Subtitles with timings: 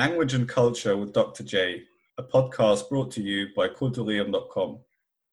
[0.00, 1.44] Language and Culture with Dr.
[1.44, 1.82] J,
[2.16, 4.78] a podcast brought to you by Kulturieren.com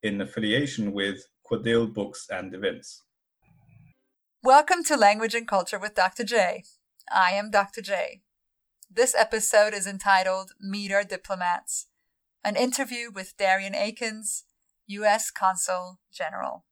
[0.04, 3.04] in affiliation with Quadil Books and Events.
[4.44, 6.26] Welcome to Language and Culture with Dr.
[6.26, 6.66] J.
[7.10, 7.82] I am Dr.
[7.82, 8.24] J.
[8.92, 11.88] This episode is entitled Meet Our Diplomats,
[12.44, 14.44] an interview with Darion Akins,
[14.88, 15.32] U.S.
[15.32, 16.66] Consul General.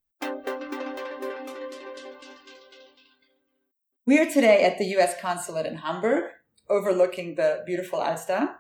[4.06, 5.16] We are today at the U.S.
[5.22, 6.26] Consulate in Hamburg,
[6.70, 8.56] overlooking the beautiful Alster.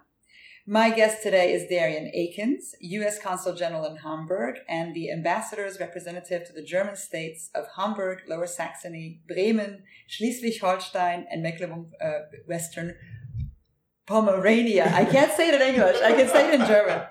[0.68, 3.22] My guest today is Darion Akins, U.S.
[3.22, 8.48] Consul General in Hamburg and the Ambassador's representative to the German states of Hamburg, Lower
[8.48, 12.94] Saxony, Bremen, Schleswig-Holstein, and Mecklenburg-Western uh,
[14.08, 14.92] Pomerania.
[14.94, 15.98] I can't say it in English.
[16.04, 17.02] I can say it in German.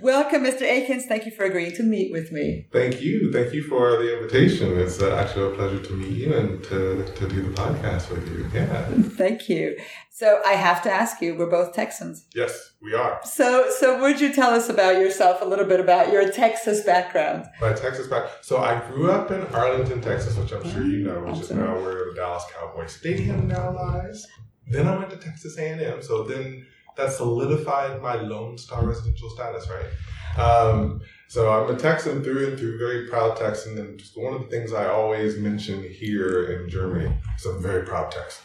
[0.00, 0.62] Welcome, Mr.
[0.62, 1.04] Akins.
[1.04, 2.66] Thank you for agreeing to meet with me.
[2.72, 3.30] Thank you.
[3.30, 4.78] Thank you for the invitation.
[4.78, 8.26] It's uh, actually a pleasure to meet you and to, to do the podcast with
[8.28, 8.50] you.
[8.54, 8.84] Yeah.
[9.16, 9.76] Thank you.
[10.10, 12.26] So I have to ask you, we're both Texans.
[12.34, 13.20] Yes, we are.
[13.24, 17.44] So, so would you tell us about yourself a little bit about your Texas background?
[17.60, 18.30] My Texas back.
[18.40, 21.74] So I grew up in Arlington, Texas, which I'm sure you know, which is now
[21.74, 24.26] where the Dallas Cowboy Stadium now lies.
[24.68, 26.02] Then I went to Texas A&M.
[26.02, 26.66] So then
[26.96, 30.38] that solidified my Lone Star residential status, right?
[30.38, 33.78] Um, so I'm a Texan through and through, very proud Texan.
[33.78, 37.84] And just one of the things I always mention here in Germany is I'm very
[37.84, 38.44] proud Texan.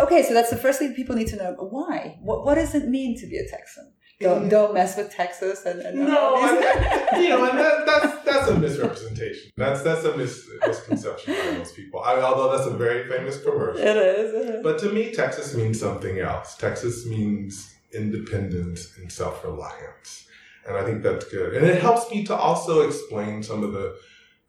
[0.00, 1.52] okay, so that's the first thing people need to know.
[1.58, 2.16] Why?
[2.20, 3.92] What, what does it mean to be a Texan?
[4.20, 4.50] Don't, mm.
[4.50, 8.58] don't mess with Texas and, and no, and you know, and that, that's that's a
[8.58, 9.52] misrepresentation.
[9.56, 12.00] That's that's a mis- misconception by most people.
[12.00, 14.62] I although that's a very famous commercial, it is, it is.
[14.64, 16.56] But to me, Texas means something else.
[16.56, 20.26] Texas means independence and self reliance,
[20.66, 21.54] and I think that's good.
[21.54, 23.96] And it helps me to also explain some of the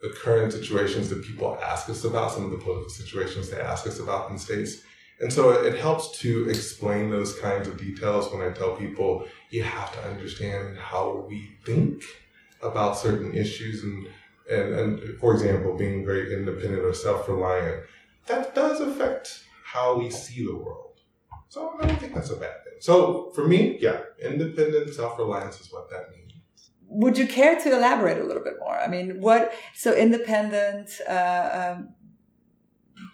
[0.02, 3.86] the current situations that people ask us about, some of the political situations they ask
[3.86, 4.82] us about in states.
[5.22, 9.64] And so it helps to explain those kinds of details when I tell people you
[9.64, 12.04] have to understand how we think
[12.62, 14.08] about certain issues and
[14.50, 17.84] and, and for example, being very independent or self-reliant,
[18.26, 21.00] that does affect how we see the world.
[21.50, 22.74] So I don't think that's a bad thing.
[22.80, 26.34] So for me, yeah, independent self-reliance is what that means.
[26.88, 28.76] Would you care to elaborate a little bit more?
[28.76, 31.90] I mean, what so independent uh, um,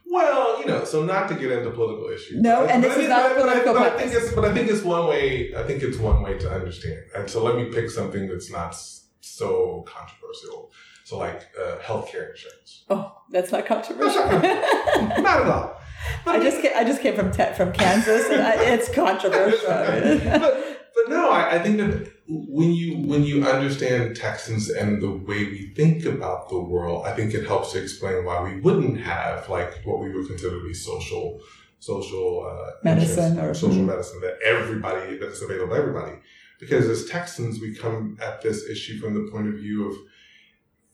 [0.08, 2.42] well, you know, so not to get into political issues.
[2.42, 3.74] No, and this is not political.
[3.74, 5.54] But I, think it's, but I think it's one way.
[5.56, 7.02] I think it's one way to understand.
[7.16, 8.76] And so let me pick something that's not
[9.22, 10.72] so controversial.
[11.04, 12.86] So like uh, healthcare insurance.
[12.90, 14.26] Oh, that's not controversial.
[14.26, 15.82] not at all.
[16.24, 19.68] But I just came, I just came from te- from Kansas, and I, it's controversial.
[20.40, 25.12] but, but no, I, I think that when you when you understand Texans and the
[25.12, 29.00] way we think about the world, I think it helps to explain why we wouldn't
[29.02, 31.42] have like what we would consider to be social
[31.80, 33.88] social uh, medicine or social mm-hmm.
[33.88, 36.14] medicine that everybody that's available to everybody.
[36.60, 39.98] Because as Texans, we come at this issue from the point of view of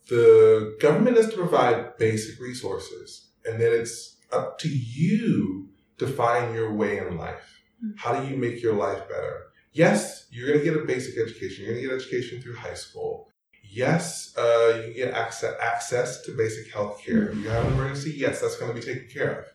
[0.09, 5.69] the government is to provide basic resources, and then it's up to you
[5.99, 7.61] to find your way in life.
[7.85, 7.97] Mm-hmm.
[7.97, 9.50] How do you make your life better?
[9.71, 11.65] Yes, you're going to get a basic education.
[11.65, 13.27] You're going to get education through high school.
[13.63, 17.29] Yes, uh, you can get access, access to basic health care.
[17.29, 19.45] If you have an emergency, yes, that's going to be taken care of.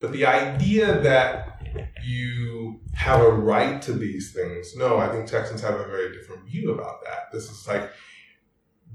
[0.00, 1.62] But the idea that
[2.04, 6.44] you have a right to these things, no, I think Texans have a very different
[6.44, 7.32] view about that.
[7.32, 7.90] This is like,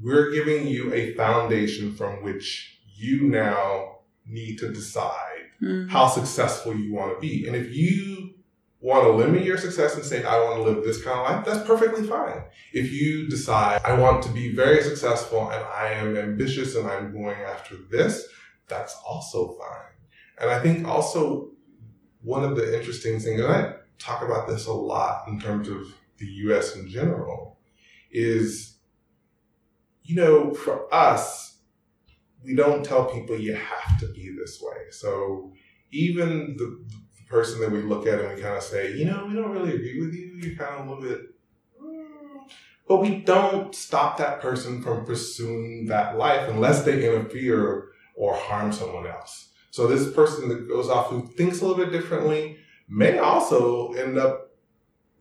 [0.02, 5.90] we're giving you a foundation from which you now need to decide mm-hmm.
[5.90, 7.48] how successful you want to be.
[7.48, 8.27] And if you
[8.88, 11.46] want to limit your success and say, I want to live this kind of life,
[11.46, 12.42] that's perfectly fine.
[12.72, 17.12] If you decide, I want to be very successful and I am ambitious and I'm
[17.12, 18.28] going after this,
[18.70, 19.94] that's also fine.
[20.40, 21.52] And I think also
[22.22, 25.94] one of the interesting things, and I talk about this a lot in terms of
[26.18, 27.60] the US in general,
[28.10, 28.78] is,
[30.04, 31.58] you know, for us,
[32.42, 34.92] we don't tell people you have to be this way.
[34.92, 35.52] So
[35.92, 36.86] even the,
[37.30, 39.76] person that we look at and we kind of say, you know, we don't really
[39.76, 40.40] agree with you.
[40.42, 41.22] You're kind of a little bit,
[41.82, 42.06] mm.
[42.88, 48.72] but we don't stop that person from pursuing that life unless they interfere or harm
[48.72, 49.50] someone else.
[49.72, 52.58] So this person that goes off who thinks a little bit differently
[52.90, 54.52] may also end up,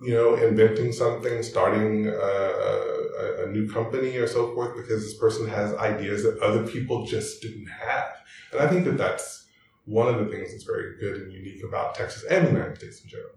[0.00, 5.18] you know, inventing something, starting a, a, a new company or so forth because this
[5.18, 8.08] person has ideas that other people just didn't have.
[8.52, 9.45] And I think that that's
[9.86, 13.02] one of the things that's very good and unique about Texas and the United States
[13.02, 13.30] in general.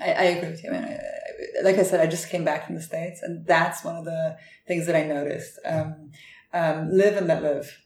[0.00, 0.70] I, I agree with you.
[0.70, 3.84] I mean, I, like I said, I just came back from the States, and that's
[3.84, 4.36] one of the
[4.66, 5.58] things that I noticed.
[5.64, 6.10] Um,
[6.52, 7.76] um, live and let live.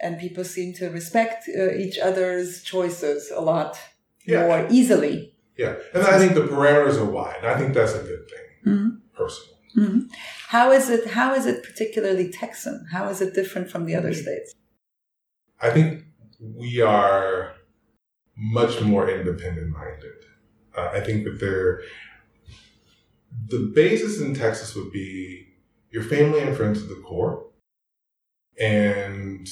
[0.00, 3.78] And people seem to respect uh, each other's choices a lot
[4.26, 4.46] yeah.
[4.46, 7.44] more easily Yeah, and I think the parameters are wide.
[7.44, 8.88] I think that's a good thing, mm-hmm.
[9.14, 9.58] personally.
[9.76, 10.00] Mm-hmm.
[10.48, 11.08] How is it?
[11.08, 12.86] How is it particularly Texan?
[12.92, 14.54] How is it different from the other states?
[15.60, 16.04] I think
[16.42, 17.54] we are
[18.36, 20.24] much more independent minded.
[20.76, 21.82] Uh, I think that there,
[23.48, 25.46] the basis in Texas would be
[25.90, 27.46] your family and friends at the core,
[28.58, 29.48] and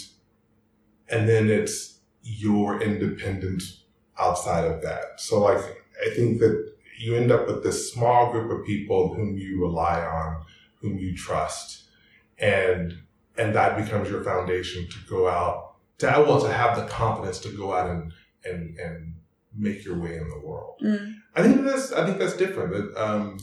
[1.09, 3.85] and then it's your independence
[4.19, 5.21] outside of that.
[5.21, 5.59] So like
[6.05, 10.01] I think that you end up with this small group of people whom you rely
[10.01, 10.45] on,
[10.81, 11.85] whom you trust,
[12.39, 12.99] and
[13.39, 15.70] and that becomes your foundation to go out
[16.01, 18.13] to well to have the confidence to go out and
[18.45, 19.15] and and
[19.57, 20.81] make your way in the world.
[20.83, 21.15] Mm.
[21.35, 22.97] I think that's I think that's different.
[22.97, 23.39] Um,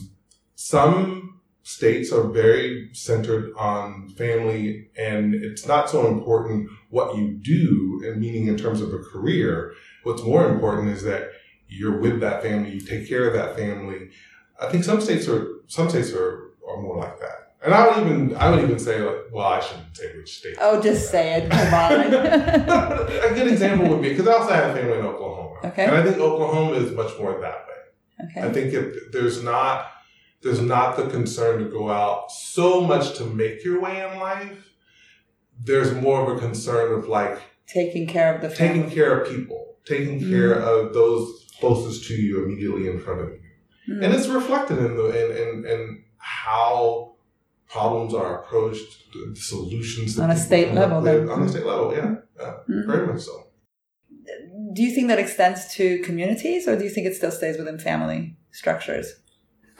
[0.54, 8.02] some states are very centered on family, and it's not so important what you do,
[8.04, 9.74] and meaning in terms of a career.
[10.02, 11.30] What's more important is that
[11.68, 14.08] you're with that family, you take care of that family.
[14.60, 17.37] I think some states are some states are, are more like that.
[17.64, 20.56] And I would even I would even say like, well, I shouldn't say which state.
[20.60, 21.50] Oh, just say it.
[21.50, 21.92] Come on.
[21.92, 25.56] a good example would be because I also have family in Oklahoma.
[25.64, 25.86] Okay.
[25.86, 28.26] And I think Oklahoma is much more that way.
[28.30, 28.48] Okay.
[28.48, 29.90] I think if there's not
[30.42, 34.70] there's not the concern to go out so much to make your way in life.
[35.60, 38.82] There's more of a concern of like taking care of the family.
[38.82, 40.62] taking care of people, taking care mm.
[40.62, 44.04] of those closest to you, immediately in front of you, mm.
[44.04, 47.16] and it's reflected in the in, in, in how
[47.68, 51.00] problems are approached, the solutions on a state level.
[51.00, 51.28] Then.
[51.28, 52.90] On a state level, yeah, yeah mm-hmm.
[52.90, 53.44] very much so.
[54.72, 57.78] Do you think that extends to communities, or do you think it still stays within
[57.78, 59.14] family structures?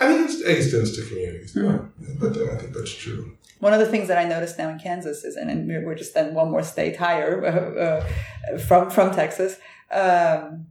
[0.00, 2.02] I think it extends to communities, mm-hmm.
[2.02, 3.36] yeah, but I think that's true.
[3.60, 6.34] One of the things that I noticed now in Kansas is, and we're just then
[6.34, 8.04] one more state higher uh,
[8.54, 9.56] uh, from from Texas,
[9.90, 10.66] um,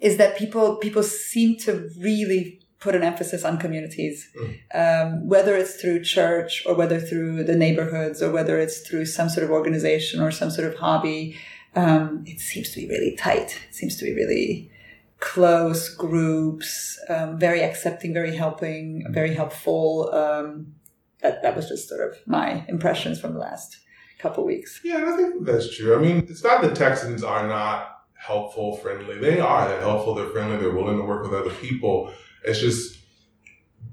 [0.00, 4.50] is that people people seem to really put an emphasis on communities, mm.
[4.74, 9.30] um, whether it's through church or whether through the neighborhoods or whether it's through some
[9.30, 11.34] sort of organization or some sort of hobby.
[11.74, 13.58] Um, it seems to be really tight.
[13.68, 14.70] It seems to be really
[15.18, 20.10] close groups, um, very accepting, very helping, very helpful.
[20.12, 20.74] Um,
[21.22, 23.78] that that was just sort of my impressions from the last
[24.18, 24.80] couple weeks.
[24.84, 25.96] Yeah, I think that's true.
[25.96, 29.18] I mean, it's not that Texans are not helpful, friendly.
[29.18, 29.68] They are.
[29.68, 30.14] They're helpful.
[30.14, 30.58] They're friendly.
[30.58, 32.12] They're willing to work with other people
[32.44, 32.98] it's just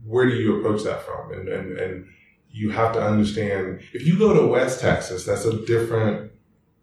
[0.05, 1.31] where do you approach that from?
[1.31, 2.07] And, and, and
[2.51, 6.31] you have to understand if you go to West Texas, that's a different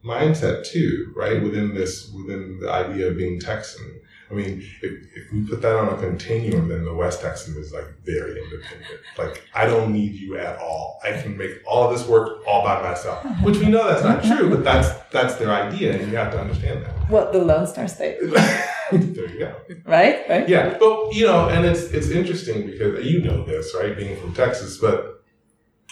[0.05, 1.43] mindset too, right?
[1.43, 4.01] Within this, within the idea of being Texan.
[4.31, 7.73] I mean, if, if we put that on a continuum, then the West Texan is
[7.73, 9.01] like very independent.
[9.17, 11.01] Like, I don't need you at all.
[11.03, 14.51] I can make all this work all by myself, which we know that's not true,
[14.51, 16.93] but that's that's their idea, and you have to understand that.
[17.09, 18.19] What the Lone Star State?
[19.15, 19.55] there you go.
[19.85, 20.29] Right.
[20.29, 20.49] Right.
[20.49, 23.97] Yeah, but you know, and it's it's interesting because you know this, right?
[23.97, 25.25] Being from Texas, but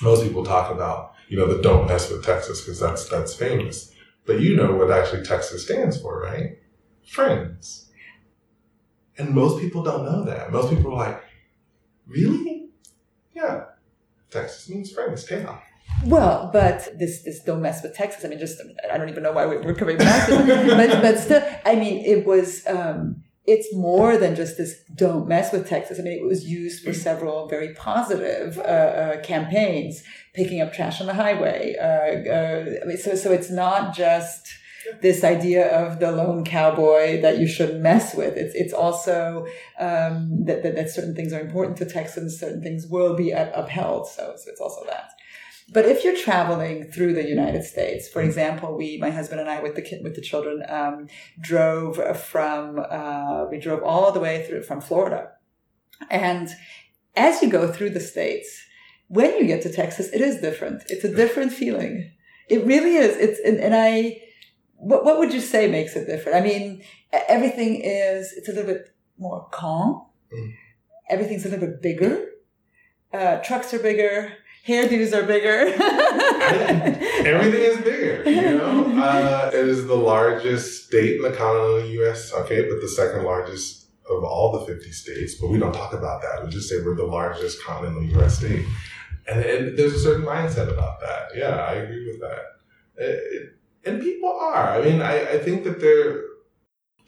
[0.03, 3.93] most people talk about you know the "Don't mess with Texas" because that's that's famous.
[4.25, 6.59] But you know what actually Texas stands for, right?
[7.07, 7.87] Friends
[9.19, 10.53] and most people don't know that.
[10.53, 11.23] Most people are like,
[12.07, 12.69] really?
[13.35, 13.65] Yeah.
[14.31, 15.61] Texas means friends, tail.
[16.05, 18.25] Well, but this this don't mess with Texas.
[18.25, 18.61] I mean, just
[18.93, 20.37] I don't even know why we're coming back to
[20.77, 25.53] but but still, I mean, it was um, it's more than just this don't mess
[25.53, 25.99] with Texas.
[25.99, 30.03] I mean, it was used for several very positive uh, uh, campaigns,
[30.35, 31.77] picking up trash on the highway.
[31.79, 34.49] Uh, uh I mean, so so it's not just
[35.01, 38.37] this idea of the lone cowboy that you shouldn't mess with.
[38.37, 39.47] It's it's also
[39.79, 44.09] um, that, that, that certain things are important to Texans, certain things will be upheld.
[44.09, 45.11] So, so it's also that.
[45.73, 49.61] But if you're traveling through the United States, for example, we, my husband and I,
[49.61, 51.09] with the kid, with the children, um,
[51.41, 55.33] drove from uh, we drove all the way through from Florida,
[56.09, 56.49] and
[57.17, 58.65] as you go through the states,
[59.09, 60.85] when you get to Texas, it is different.
[60.89, 62.13] It's a different feeling.
[62.49, 63.17] It really is.
[63.17, 64.23] It's and, and I
[64.79, 66.37] what, what would you say makes it different?
[66.37, 66.83] I mean,
[67.29, 70.07] everything is, it's a little bit more calm.
[70.33, 70.55] Mm.
[71.09, 72.27] Everything's a little bit bigger.
[73.13, 74.33] Uh, trucks are bigger.
[74.67, 75.67] Hairdos are bigger.
[77.27, 79.01] Everything is bigger, you know?
[79.01, 83.89] Uh, it is the largest state in the continental U.S., okay, but the second largest
[84.11, 85.35] of all the 50 states.
[85.37, 86.45] But we don't talk about that.
[86.45, 88.39] We just say we're the largest continental U.S.
[88.39, 88.65] state.
[89.29, 91.29] And, and there's a certain mindset about that.
[91.35, 92.43] Yeah, I agree with that.
[92.97, 94.71] It, and people are.
[94.71, 96.15] I mean, I, I think that they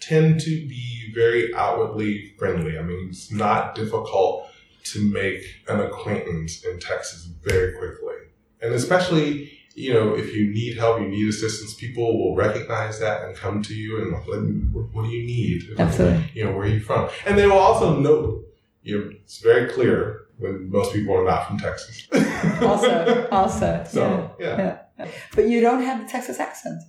[0.01, 2.79] tend to be very outwardly friendly.
[2.79, 4.48] I mean, it's not difficult
[4.93, 8.15] to make an acquaintance in Texas very quickly.
[8.61, 13.25] And especially you know, if you need help, you need assistance, people will recognize that
[13.25, 15.63] and come to you and let me, what do you need?
[15.79, 16.31] Absolutely.
[16.35, 17.09] You know, where are you from?
[17.25, 18.43] And they will also know,
[18.83, 22.09] you know, it's very clear when most people are not from Texas.
[22.61, 23.85] Also, also.
[23.89, 24.79] so, yeah.
[24.99, 25.09] yeah.
[25.35, 26.81] But you don't have the Texas accent.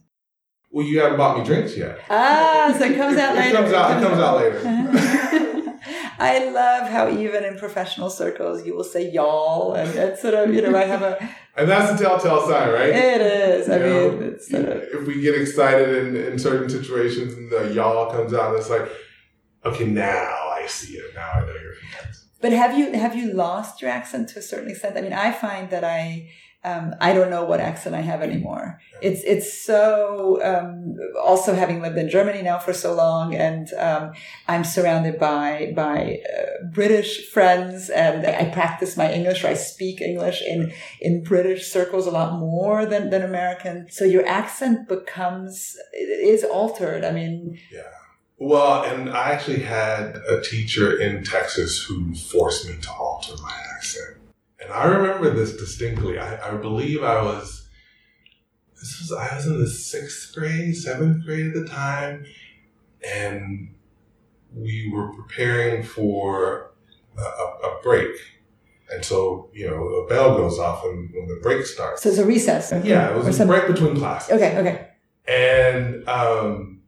[0.72, 2.00] Well, you haven't bought me drinks yet.
[2.10, 3.50] Ah, so it comes out later.
[3.50, 3.58] It later.
[3.58, 5.46] comes out- it comes out later.
[6.20, 10.54] I love how even in professional circles you will say y'all and it's sort of
[10.54, 11.18] you know I have a
[11.58, 12.90] And that's the telltale sign, right?
[12.90, 16.40] it is I You know, mean it's sort of if we get excited in, in
[16.40, 18.90] certain situations and the y'all comes out, it's like,
[19.66, 21.14] okay, now I see it.
[21.16, 22.12] Now I know you're from
[22.42, 24.98] But have you have you lost your accent to a certain extent?
[24.98, 26.30] I mean, I find that I
[26.64, 28.82] um, I don't know what accent I have anymore.
[29.02, 34.12] It's it's so um, also having lived in Germany now for so long, and um,
[34.48, 39.46] I'm surrounded by by uh, British friends, and I practice my English.
[39.46, 43.88] Or I speak English in in British circles a lot more than than American.
[43.90, 47.06] So your accent becomes it is altered.
[47.06, 47.84] I mean, yeah.
[48.38, 53.58] Well, and I actually had a teacher in Texas who forced me to alter my
[53.76, 54.19] accent.
[54.62, 56.20] And I remember this distinctly.
[56.20, 57.68] I, I believe I was,
[58.76, 62.26] this was, I was in the sixth grade, seventh grade at the time.
[63.08, 63.74] And
[64.54, 66.72] we were preparing for
[67.18, 68.12] a, a, a break.
[68.92, 72.02] And so, you know, a bell goes off when, when the break starts.
[72.04, 72.72] so it's a recess.
[72.84, 74.88] yeah, it Or was a some- break between classes Okay, okay.
[75.28, 76.82] and um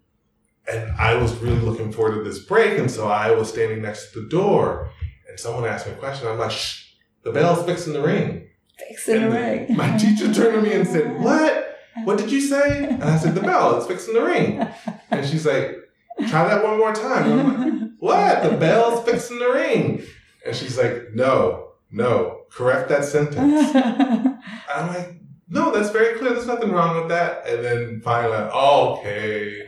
[0.72, 4.14] and I was really looking forward to this break, and so I was standing next
[4.14, 4.90] to the door,
[5.30, 6.28] and someone asked me a question.
[6.28, 6.81] I'm like, "Shh,
[7.24, 8.48] the bell's fixing to ring."
[8.78, 9.76] Fixing the ring.
[9.76, 11.78] My teacher turned to me and said, "What?
[12.04, 13.78] What did you say?" And I said, "The bell.
[13.78, 14.66] It's fixing the ring."
[15.12, 15.78] And she's like,
[16.30, 18.44] "Try that one more time." And I'm like, "What?
[18.44, 20.04] The bell's fixing the ring?"
[20.46, 23.76] And she's like, "No, no, correct that sentence."
[24.74, 25.16] I'm like,
[25.50, 26.34] no, that's very clear.
[26.34, 27.46] There's nothing wrong with that.
[27.46, 29.68] And then finally, oh, okay,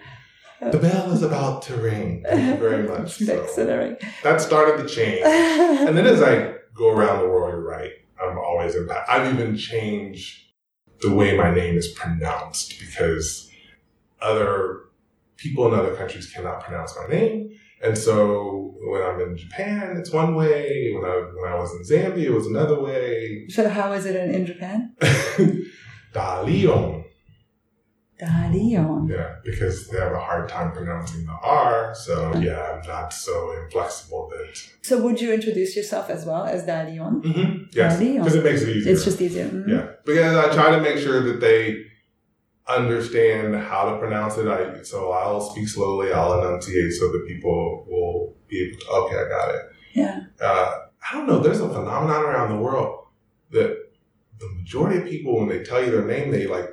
[0.62, 2.24] the bell is about to ring.
[2.26, 3.18] Thank you very much.
[3.18, 3.98] So Fixing the ring.
[4.24, 5.26] that started the change.
[5.26, 7.92] And then as I go around the world, you're right.
[8.22, 9.14] I'm always impacted.
[9.14, 10.40] I've even changed
[11.02, 13.52] the way my name is pronounced because
[14.22, 14.84] other
[15.38, 17.52] people in other countries cannot pronounce my name.
[17.84, 20.94] And so when I'm in Japan, it's one way.
[20.96, 23.46] When I when I was in Zambia, it was another way.
[23.50, 24.96] So how is it in, in Japan?
[26.14, 27.03] Dalion.
[29.10, 31.94] Yeah, because they have a hard time pronouncing the R.
[31.96, 34.62] So yeah, I'm not so inflexible that.
[34.82, 37.22] So would you introduce yourself as well as Dalion?
[37.24, 37.64] Mm-hmm.
[37.74, 38.94] Yes, because it makes it easier.
[38.94, 39.46] It's just easier.
[39.50, 39.68] Mhm.
[39.68, 41.86] yeah, because I try to make sure that they
[42.68, 44.48] understand how to pronounce it.
[44.48, 46.12] I so I'll speak slowly.
[46.14, 48.88] I'll enunciate so that people will be able to.
[48.92, 49.62] Okay, I got it.
[49.94, 50.20] Yeah.
[50.42, 50.80] Uh,
[51.12, 51.40] I don't know.
[51.40, 53.08] There's a phenomenon around the world
[53.52, 53.78] that
[54.40, 56.70] the majority of people, when they tell you their name, they like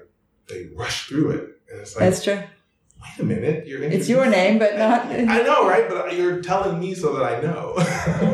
[0.50, 1.40] they rush through it,
[1.71, 2.35] and it's like, That's true.
[2.35, 5.07] wait a minute, you're It's your name, but not.
[5.07, 5.88] I know, right?
[5.88, 7.75] But you're telling me so that I know.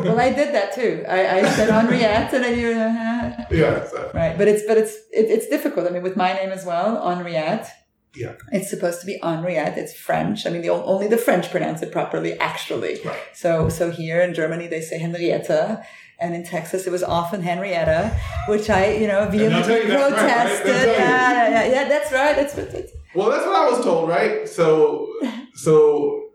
[0.03, 1.05] well, I did that too.
[1.07, 2.71] I, I said Henriette, and then you.
[2.71, 3.85] Uh, yeah.
[3.87, 4.11] So.
[4.13, 5.87] right, but it's but it's it, it's difficult.
[5.87, 7.71] I mean, with my name as well, Henriette.
[8.15, 8.33] Yeah.
[8.51, 9.77] It's supposed to be Henriette.
[9.77, 10.47] It's French.
[10.47, 12.99] I mean, the, only the French pronounce it properly, actually.
[13.05, 13.19] Right.
[13.33, 15.85] So so here in Germany they say Henrietta,
[16.19, 19.89] and in Texas it was often Henrietta, which I you know vehemently you that's right,
[19.89, 20.13] right?
[20.13, 20.87] Protested.
[20.87, 22.35] yeah, yeah, yeah, yeah, that's right.
[22.35, 22.71] That's what.
[22.71, 24.47] That's, Well, that's what I was told, right?
[24.47, 25.11] So,
[25.53, 26.29] so,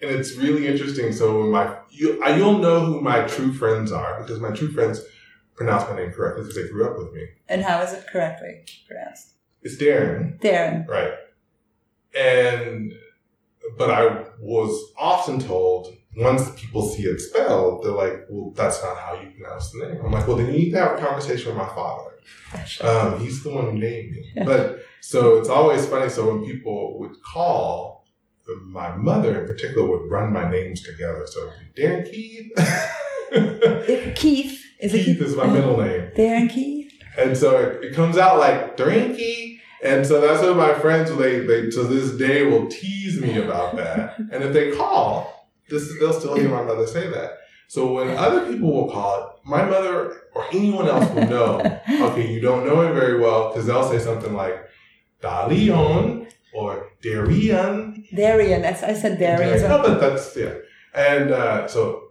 [0.00, 1.12] and it's really interesting.
[1.12, 5.02] So, my you, I, you'll know who my true friends are because my true friends
[5.54, 7.26] pronounce my name correctly because they grew up with me.
[7.48, 9.34] and how is it correctly pronounced?
[9.62, 10.86] It's Darren, Darren.
[10.88, 11.14] right?
[12.16, 12.92] And
[13.76, 18.96] but I was often told once people see it spelled, they're like, "Well, that's not
[18.98, 21.48] how you pronounce the name." I'm like, "Well, then you need to have a conversation
[21.48, 22.10] with my father."
[22.80, 24.32] Um, he's the one who named me.
[24.44, 26.08] But so it's always funny.
[26.10, 28.04] So when people would call,
[28.62, 31.26] my mother in particular would run my names together.
[31.26, 32.52] So Darren Keith.
[34.16, 36.92] Keith is it Keith is my middle name, Darren Keith.
[37.18, 39.58] and so it, it comes out like Drinky.
[39.82, 43.76] And so that's what my friends they they to this day will tease me about
[43.76, 44.18] that.
[44.18, 45.37] And if they call,
[45.68, 47.38] this they'll still hear my mother say that.
[47.68, 51.60] So when other people will call it, my mother or anyone else will know
[51.90, 54.58] okay, you don't know it very well because they'll say something like
[55.22, 58.06] Dalion or Darian.
[58.14, 58.62] Darian.
[58.62, 59.60] That's I said Darian.
[59.68, 60.54] No, but that's yeah.
[60.94, 62.08] And uh, so,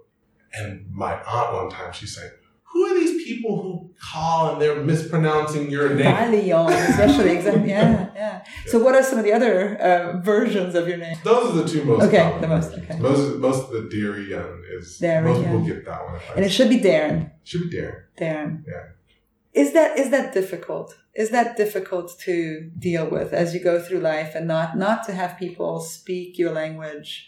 [0.53, 2.31] and my aunt one time she's like,
[2.71, 3.71] "Who are these people who
[4.11, 7.69] call and they're mispronouncing your name?" Dalion, especially exactly.
[7.69, 8.43] Yeah, yeah.
[8.67, 9.53] So, what are some of the other
[9.89, 11.17] uh, versions of your name?
[11.23, 12.03] Those are the two most.
[12.07, 12.97] Okay, common the most, okay.
[12.99, 15.25] Most most of the Darian is Darian.
[15.25, 16.19] most people get that one.
[16.35, 17.31] And it should be Darren.
[17.43, 18.01] should be Darren.
[18.19, 18.63] Darren.
[18.67, 19.61] Yeah.
[19.61, 20.95] is that is that difficult?
[21.15, 25.13] Is that difficult to deal with as you go through life and not not to
[25.13, 27.27] have people speak your language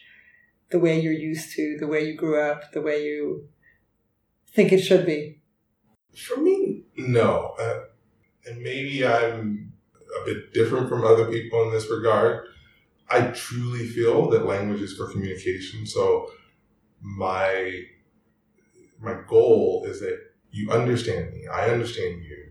[0.70, 3.48] the way you're used to, the way you grew up, the way you
[4.54, 5.39] think it should be?
[6.16, 7.56] For me, no.
[7.60, 7.82] Uh,
[8.46, 9.74] and maybe I'm
[10.22, 12.48] a bit different from other people in this regard.
[13.10, 15.86] I truly feel that language is for communication.
[15.86, 16.32] So
[17.02, 17.84] my
[19.02, 20.20] my goal is that
[20.52, 21.48] you understand me.
[21.48, 22.50] I understand you.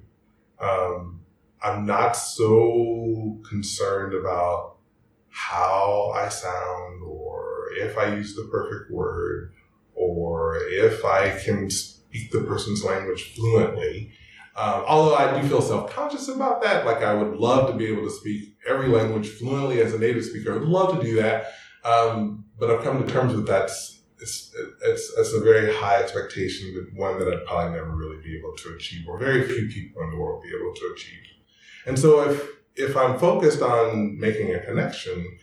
[0.60, 1.20] Um,
[1.62, 4.76] I'm not so concerned about
[5.28, 9.52] how I sound or if I use the perfect word
[9.94, 11.68] or if I can
[12.08, 14.12] speak the person's language fluently.
[14.56, 17.86] Um, although I do feel self conscious about that, like I would love to be
[17.86, 20.52] able to speak every language fluently as a native speaker.
[20.52, 21.52] I would love to do that.
[21.84, 26.74] Um, but I've come to terms with that's it's, it's, it's a very high expectation,
[26.74, 30.02] but one that I'd probably never really be able to achieve, or very few people
[30.02, 31.22] in the world be able to achieve.
[31.86, 35.38] And so if if I'm focused on making a connection,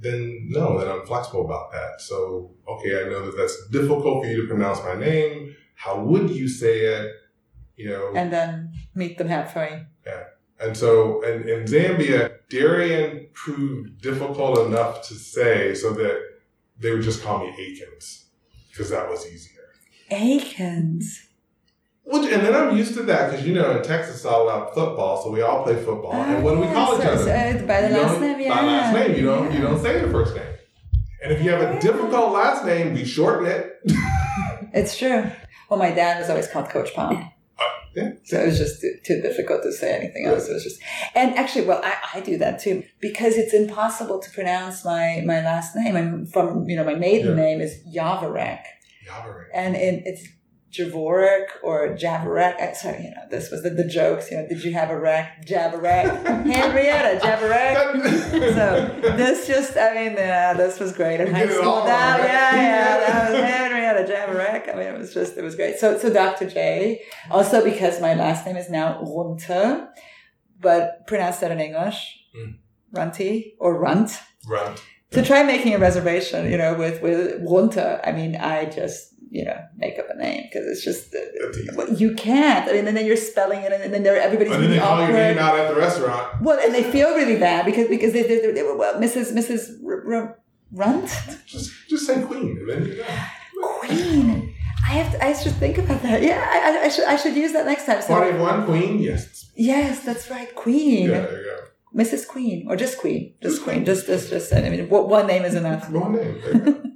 [0.00, 2.00] then no, then I'm flexible about that.
[2.00, 5.56] So okay, I know that that's difficult for you to pronounce my name.
[5.78, 7.12] How would you say it?
[7.76, 9.86] You know, and then meet them halfway.
[10.04, 10.24] Yeah.
[10.60, 16.20] And so, and in Zambia, Darian proved difficult enough to say so that
[16.80, 18.24] they would just call me Akins
[18.68, 19.70] because that was easier.
[20.10, 21.28] Akins.
[22.02, 24.74] Which, and then I'm used to that because you know in Texas it's all about
[24.74, 26.12] football, so we all play football.
[26.12, 27.58] Uh, and what do we yeah, call so, each other?
[27.58, 28.48] So by the You last name, yeah.
[28.48, 30.54] By last name, you don't you don't say the first name.
[31.22, 33.80] And if you have a difficult last name, we shorten it.
[34.72, 35.30] It's true.
[35.68, 37.30] Well, my dad was always called Coach Palm.
[37.94, 38.10] yeah.
[38.24, 40.48] So it was just too, too difficult to say anything else.
[40.48, 40.80] It was just,
[41.14, 45.40] and actually, well, I, I do that too because it's impossible to pronounce my, my
[45.42, 45.96] last name.
[45.96, 47.44] I'm from, you know, my maiden Yeah.
[47.44, 48.62] name is Yavarek
[49.06, 49.44] Yabare.
[49.54, 50.26] and it, it's
[50.70, 52.60] Javorek or Javarek.
[52.60, 54.98] Uh, Sorry, you know, this was the, the jokes, you know, did you have a
[55.00, 55.44] wreck?
[55.46, 56.26] Javarek.
[56.52, 58.54] Henrietta, Javarek.
[58.54, 61.84] So this just, I mean, uh, this was great in high school.
[61.86, 62.28] That, right?
[62.28, 64.68] yeah, yeah, that was Henrietta Javarek.
[64.72, 65.78] I mean, it was just, it was great.
[65.78, 66.48] So, so Dr.
[66.48, 69.88] J, also because my last name is now Runte,
[70.60, 72.56] but pronounced that in English, Mm.
[72.92, 74.18] Runty or Runt.
[74.46, 74.78] Right.
[75.12, 79.44] To try making a reservation, you know, with with Runte, I mean, I just you
[79.46, 81.70] know make up a name because it's just uh, That's easy.
[81.74, 82.68] well, you can't.
[82.68, 84.86] I mean, and then you're spelling it, and then there everybody's And then really they
[84.86, 86.42] call your name out at the restaurant.
[86.42, 89.32] Well, and they feel really bad because because they they, they, they were well, Mrs.
[89.32, 89.82] Mrs.
[89.86, 90.38] R- R-
[90.72, 91.08] Runt,
[91.46, 93.06] Just just say Queen, and then you're done.
[93.88, 94.54] Queen.
[94.88, 96.22] I have to, I should think about that.
[96.22, 98.00] Yeah, I, I, I should I should use that next time.
[98.02, 99.50] So of one, Queen, yes.
[99.56, 102.02] yes, that's right, Queen, Yeah, there you go.
[102.02, 102.22] Mrs.
[102.28, 104.52] Queen, or just Queen, just Queen, just just just.
[104.52, 105.90] I mean, what- one name is enough.
[105.90, 106.40] One name.
[106.42, 106.82] There you go.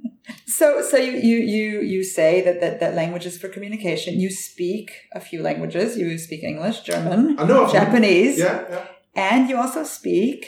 [0.59, 4.19] So, so you you you you say that, that that language is for communication.
[4.23, 5.97] You speak a few languages.
[5.97, 7.61] You speak English, German, I know.
[7.71, 8.85] Japanese, Yeah, yeah.
[9.31, 10.39] and you also speak.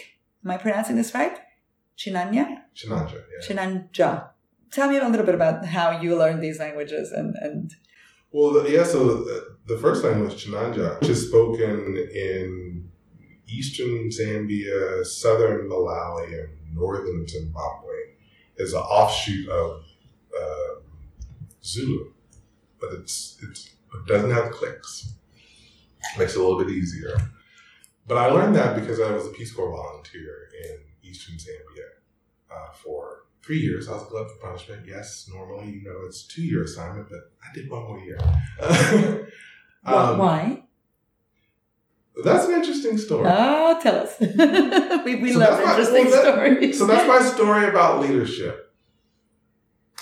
[0.46, 1.36] Am I pronouncing this right?
[1.98, 2.46] Chinanya,
[2.78, 3.42] Chinyanja, yeah.
[3.46, 4.10] Chinyanja.
[4.76, 7.74] Tell me a little bit about how you learned these languages and and
[8.34, 12.90] Well, yeah, so the, the first language, Chinyanja, which is spoken in
[13.48, 17.96] eastern Zambia, southern Malawi, and northern Zimbabwe,
[18.58, 19.86] is an offshoot of
[20.42, 20.74] uh,
[21.64, 22.12] Zulu,
[22.82, 25.14] but it's, it's it doesn't have clicks.
[26.18, 27.16] Makes it a little bit easier.
[28.08, 31.88] But I learned that because I was a Peace Corps volunteer in eastern Zambia
[32.52, 33.88] uh, for three years.
[33.88, 34.86] I was glove for punishment.
[34.88, 38.20] Yes, normally, you know, it's a two year assignment, but I did one more year.
[39.88, 40.64] Um, why?
[42.24, 43.28] That's an interesting story.
[43.32, 44.16] Oh, tell us.
[44.20, 46.80] we we So love that's my- interesting well, that- stories.
[46.80, 48.74] So that's my story about leadership.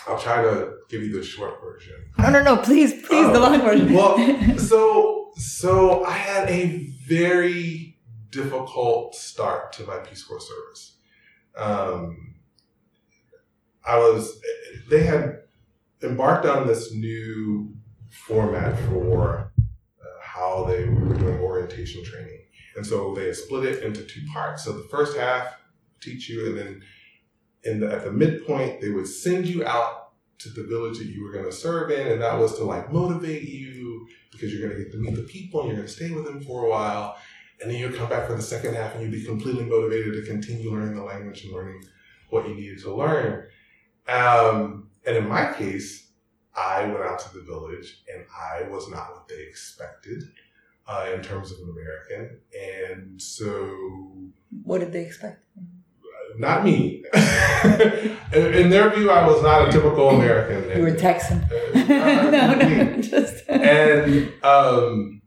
[0.08, 1.96] I'll try to give you the short version.
[2.18, 2.58] no, no, no.
[2.58, 3.94] Please, please, the Oh, long version.
[3.94, 7.98] well, so so I had a very
[8.30, 10.96] difficult start to my Peace Corps service.
[11.58, 12.33] Um,
[13.86, 14.40] I was
[14.90, 15.42] they had
[16.02, 17.74] embarked on this new
[18.10, 19.52] format for
[20.02, 22.42] uh, how they were doing orientation training,
[22.76, 24.64] and so they split it into two parts.
[24.64, 25.56] So the first half
[26.02, 26.82] teach you, and then
[27.64, 31.24] in the, at the midpoint they would send you out to the village that you
[31.24, 34.78] were going to serve in, and that was to like motivate you because you're going
[34.78, 36.70] to get to meet the people and you're going to stay with them for a
[36.70, 37.18] while.
[37.62, 40.30] And then you'll come back for the second half and you'll be completely motivated to
[40.30, 41.82] continue learning the language and learning
[42.30, 43.48] what you needed to learn.
[44.08, 46.12] Um, and in my case,
[46.56, 50.24] I went out to the village and I was not what they expected
[50.88, 52.40] uh, in terms of an American.
[52.60, 54.26] And so
[54.64, 55.44] What did they expect?
[56.38, 57.04] not me.
[57.14, 60.78] in, in their view, I was not a typical American.
[60.78, 61.44] You were Texan.
[61.44, 63.44] Uh, no, no, just.
[63.50, 65.22] and um,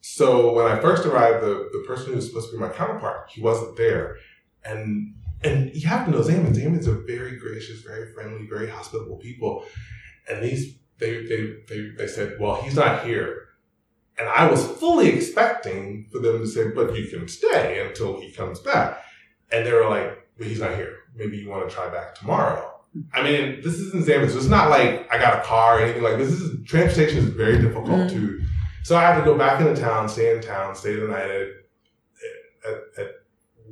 [0.00, 3.30] so when I first arrived, the, the person who was supposed to be my counterpart,
[3.30, 4.16] he wasn't there.
[4.64, 6.56] And and you have to know Zambians.
[6.56, 9.64] Zambians are very gracious, very friendly, very hospitable people.
[10.30, 13.42] And these they they they, they said, Well, he's not here.
[14.18, 18.32] And I was fully expecting for them to say, But you can stay until he
[18.32, 19.02] comes back.
[19.52, 20.96] And they were like, But he's not here.
[21.14, 22.72] Maybe you want to try back tomorrow.
[23.12, 26.02] I mean, this isn't Zambia, so it's not like I got a car or anything
[26.02, 26.30] like this.
[26.30, 28.10] Is transportation is very difficult mm.
[28.10, 28.40] to
[28.86, 31.48] so I had to go back into town, stay in town, stay the night at,
[32.64, 33.10] at, at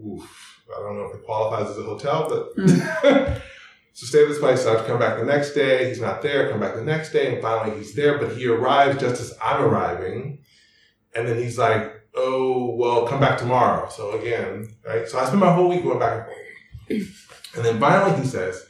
[0.04, 3.42] oof, I don't know if it qualifies as a hotel, but mm.
[3.92, 4.62] so stay at this place.
[4.62, 5.88] So I have to come back the next day.
[5.88, 6.50] He's not there.
[6.50, 8.18] Come back the next day, and finally he's there.
[8.18, 10.38] But he arrives just as I'm arriving,
[11.14, 15.08] and then he's like, "Oh, well, come back tomorrow." So again, right?
[15.08, 16.28] So I spent my whole week going back
[16.88, 18.66] and forth, and then finally he says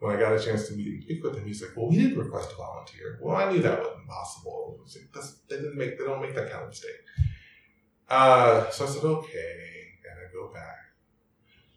[0.00, 1.96] when I got a chance to meet and speak with him, he's like, "Well, we
[1.96, 4.78] didn't request a volunteer." Well, I knew that wasn't possible.
[4.82, 7.00] Was like, they didn't make they don't make that kind of mistake.
[8.08, 10.79] Uh, so I said, "Okay," and I go back.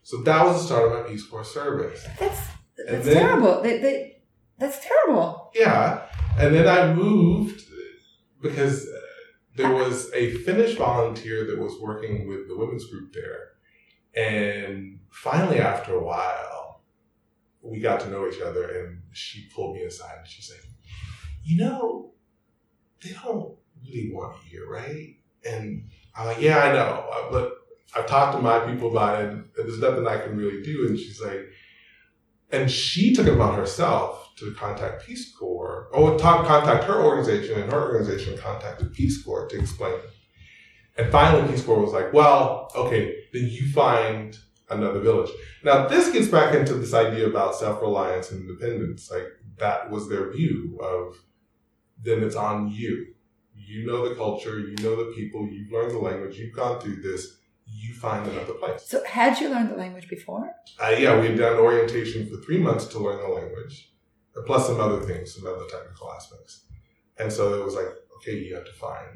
[0.03, 2.05] So that was the start of my Peace Corps service.
[2.19, 2.39] That's
[2.87, 3.61] that's then, terrible.
[3.61, 4.21] They, they,
[4.57, 5.51] that's terrible.
[5.55, 6.01] Yeah,
[6.37, 7.63] and then I moved
[8.41, 8.87] because
[9.55, 13.51] there was a Finnish volunteer that was working with the women's group there,
[14.15, 16.53] and finally, after a while
[17.63, 20.67] we got to know each other and she pulled me aside and she's like,
[21.43, 22.11] you know,
[23.01, 25.15] they don't really want you here, right?
[25.45, 27.53] And I'm like, yeah, I know, uh, but
[27.95, 30.87] I've talked to my people about it and there's nothing I can really do.
[30.87, 31.45] And she's like,
[32.51, 37.61] and she took it upon herself to contact Peace Corps or talk, contact her organization
[37.61, 39.95] and her organization contacted Peace Corps to explain.
[40.97, 44.37] And finally, Peace Corps was like, well, okay, then you find
[44.69, 45.31] another village.
[45.63, 49.09] Now, this gets back into this idea about self reliance and independence.
[49.09, 49.27] Like,
[49.57, 51.17] that was their view of
[52.03, 53.07] then it's on you.
[53.55, 57.01] You know the culture, you know the people, you've learned the language, you've gone through
[57.01, 58.83] this, you find another place.
[58.83, 60.53] So, had you learned the language before?
[60.81, 63.93] Uh, yeah, we had done orientation for three months to learn the language,
[64.45, 66.65] plus some other things, some other technical aspects.
[67.17, 69.09] And so it was like, okay, you have to find.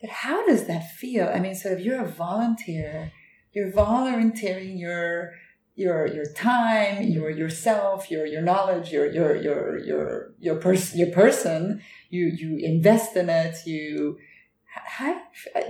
[0.00, 1.28] But how does that feel?
[1.28, 3.12] I mean, so if you're a volunteer,
[3.52, 5.32] you're volunteering your
[5.74, 11.10] your your time, your yourself, your your knowledge, your your your your your person your
[11.10, 11.82] person.
[12.10, 13.56] You you invest in it.
[13.66, 14.18] You
[14.64, 15.20] how,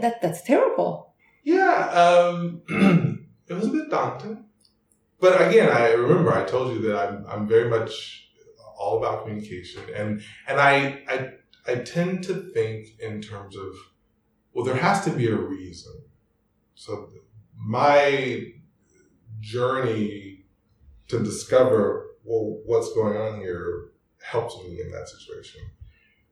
[0.00, 1.05] that that's terrible.
[1.46, 2.62] Yeah, um,
[3.46, 4.46] it was a bit daunting,
[5.20, 8.30] but again, I remember I told you that I'm I'm very much
[8.76, 11.30] all about communication, and and I I
[11.68, 13.76] I tend to think in terms of
[14.52, 15.92] well, there has to be a reason.
[16.74, 17.10] So
[17.56, 18.46] my
[19.38, 20.46] journey
[21.06, 25.60] to discover well what's going on here helps me in that situation.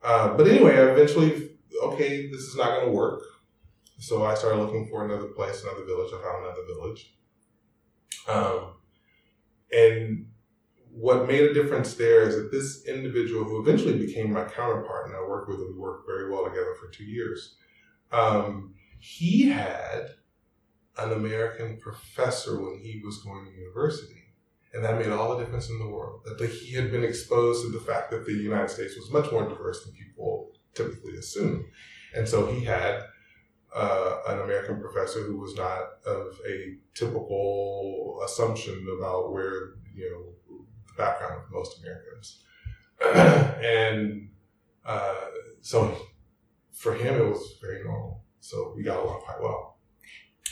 [0.02, 1.50] Uh, but anyway, I eventually
[1.84, 3.22] okay, this is not going to work.
[3.98, 6.12] So I started looking for another place, another village.
[6.12, 7.14] I found another village.
[8.28, 8.74] Um,
[9.72, 10.26] and
[10.90, 15.16] what made a difference there is that this individual who eventually became my counterpart and
[15.16, 17.56] I worked with him, we worked very well together for two years.
[18.12, 20.10] Um, he had
[20.98, 24.20] an American professor when he was going to university.
[24.72, 26.22] And that made all the difference in the world.
[26.24, 29.48] That he had been exposed to the fact that the United States was much more
[29.48, 31.66] diverse than people typically assume.
[32.14, 33.04] And so he had
[33.74, 40.66] uh, an American professor who was not of a typical assumption about where, you know,
[40.86, 42.42] the background of most Americans.
[43.64, 44.28] and
[44.84, 45.14] uh,
[45.60, 45.96] so
[46.72, 48.24] for him, it was very normal.
[48.40, 49.78] So we got along quite well.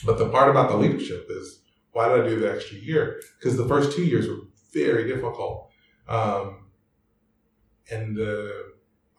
[0.05, 3.21] But the part about the leadership is why did I do the extra year?
[3.39, 4.41] Because the first two years were
[4.73, 5.71] very difficult.
[6.09, 6.71] Um,
[7.91, 8.73] and the,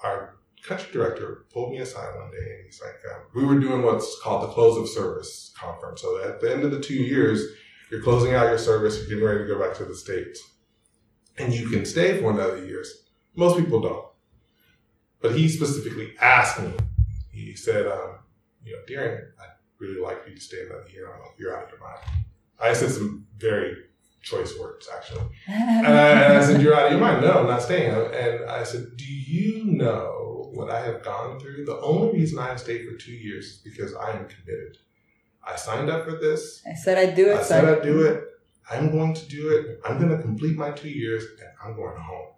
[0.04, 0.33] our
[0.64, 4.20] country director pulled me aside one day and he's like, um, we were doing what's
[4.22, 6.02] called the close of service conference.
[6.02, 7.44] So at the end of the two years,
[7.92, 10.42] you're closing out your service, you're getting ready to go back to the States.
[11.38, 12.84] And you can stay for another year.
[13.36, 14.08] Most people don't.
[15.22, 16.74] But he specifically asked me,
[17.32, 18.20] he said, um,
[18.64, 21.12] you know, Darren, I'd really like you to stay another year.
[21.12, 22.00] I'm like, you're out of your mind.
[22.60, 23.76] I said some very
[24.24, 25.22] choice words, actually.
[25.48, 27.22] and, I, and I said, you're out of your mind.
[27.22, 27.92] No, I'm not staying.
[27.92, 31.66] And I said, do you know what I have gone through?
[31.66, 34.78] The only reason I have stayed for two years is because I am committed.
[35.46, 36.64] I signed up for this.
[36.66, 37.38] I said I'd do it.
[37.38, 38.24] I said I'd do it.
[38.72, 39.82] I'm going to do it.
[39.86, 42.30] I'm going to complete my two years and I'm going home.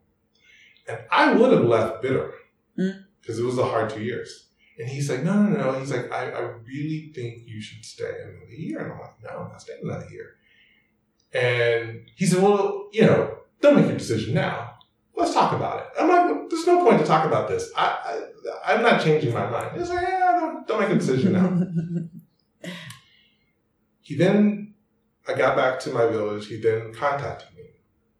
[0.87, 2.33] And I would have left bitter
[2.75, 3.43] because mm.
[3.43, 4.49] it was a hard two years.
[4.79, 5.79] And he's like, no, no, no.
[5.79, 8.79] He's like, I, I really think you should stay another year.
[8.79, 10.35] And I'm like, no, I'm not staying another year.
[11.35, 14.77] And he said, well, you know, don't make your decision now.
[15.17, 15.87] let's talk about it.
[15.99, 17.71] I'm like, there's no point to talk about this.
[17.75, 18.23] I,
[18.65, 19.77] I am not changing my mind.
[19.77, 22.69] He's like, yeah, don't, don't make a decision now.
[24.01, 24.75] he then,
[25.27, 26.47] I got back to my village.
[26.47, 27.63] He then contacted me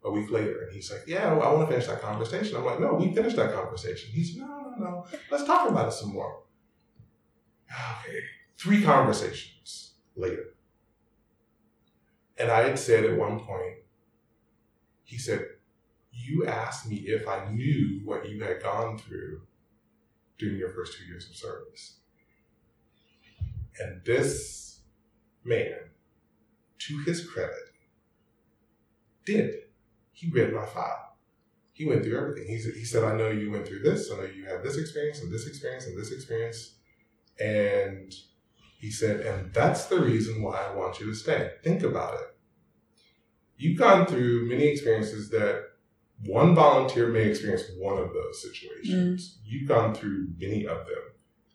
[0.04, 2.56] a week later, and he's like, yeah, well, I want to finish that conversation.
[2.56, 4.10] I'm like, no, we finished that conversation.
[4.12, 6.42] He's like, no, no, no, let's talk about it some more.
[7.70, 8.18] Okay,
[8.58, 10.55] three conversations later.
[12.38, 13.76] And I had said at one point,
[15.04, 15.46] he said,
[16.12, 19.42] You asked me if I knew what you had gone through
[20.38, 21.98] during your first two years of service.
[23.78, 24.80] And this
[25.44, 25.76] man,
[26.78, 27.54] to his credit,
[29.24, 29.54] did.
[30.12, 31.16] He read my file.
[31.72, 32.48] He went through everything.
[32.48, 34.10] He said, he said, I know you went through this.
[34.10, 36.76] I know you had this experience and this experience and this experience.
[37.38, 38.14] And
[38.78, 41.50] he said, and that's the reason why I want you to stay.
[41.64, 42.36] Think about it.
[43.56, 45.62] You've gone through many experiences that
[46.24, 49.38] one volunteer may experience one of those situations.
[49.38, 49.46] Mm.
[49.46, 51.02] You've gone through many of them.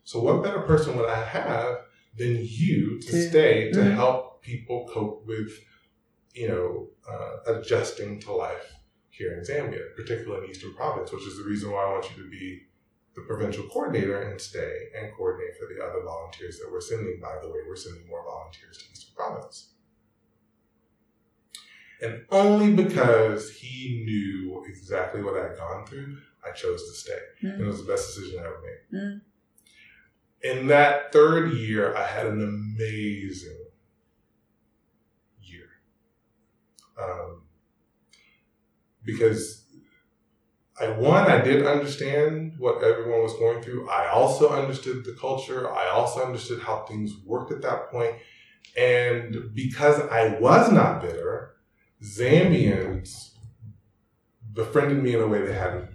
[0.04, 1.78] So, what better person would I have
[2.18, 3.94] than you to, to stay to mm.
[3.94, 5.52] help people cope with,
[6.34, 8.76] you know, uh, adjusting to life
[9.10, 12.24] here in Zambia, particularly in Eastern Province, which is the reason why I want you
[12.24, 12.64] to be
[13.16, 17.20] the provincial coordinator and stay and coordinate for the other volunteers that we're sending.
[17.20, 19.72] By the way, we're sending more volunteers to Eastern Province.
[22.02, 27.20] And only because he knew exactly what I had gone through, I chose to stay.
[27.44, 27.54] Mm.
[27.54, 29.00] And it was the best decision I ever made.
[29.00, 29.22] Mm.
[30.44, 33.60] In that third year, I had an amazing
[35.44, 35.70] year.
[37.00, 37.44] Um,
[39.04, 39.61] because
[40.82, 43.88] I one, I did understand what everyone was going through.
[43.90, 45.72] I also understood the culture.
[45.72, 48.16] I also understood how things worked at that point.
[48.76, 51.56] And because I was not bitter,
[52.04, 53.32] Zambians
[54.54, 55.90] befriended me in a way they hadn't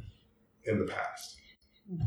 [0.64, 1.37] in the past.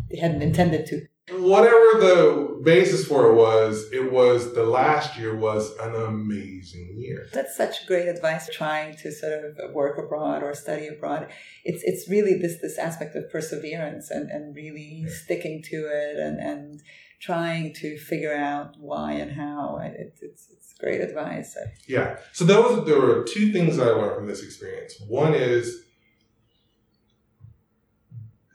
[0.10, 1.08] They hadn't intended to.
[1.32, 7.28] Whatever the basis for it was, it was the last year was an amazing year.
[7.34, 8.50] That's such great advice.
[8.52, 11.30] Trying to sort of work abroad or study abroad,
[11.64, 15.10] it's it's really this this aspect of perseverance and and really yeah.
[15.10, 16.82] sticking to it and and
[17.20, 19.80] trying to figure out why and how.
[19.84, 21.56] It, it's it's great advice.
[21.88, 22.18] Yeah.
[22.34, 24.96] So there was there were two things I learned from this experience.
[25.08, 25.84] One is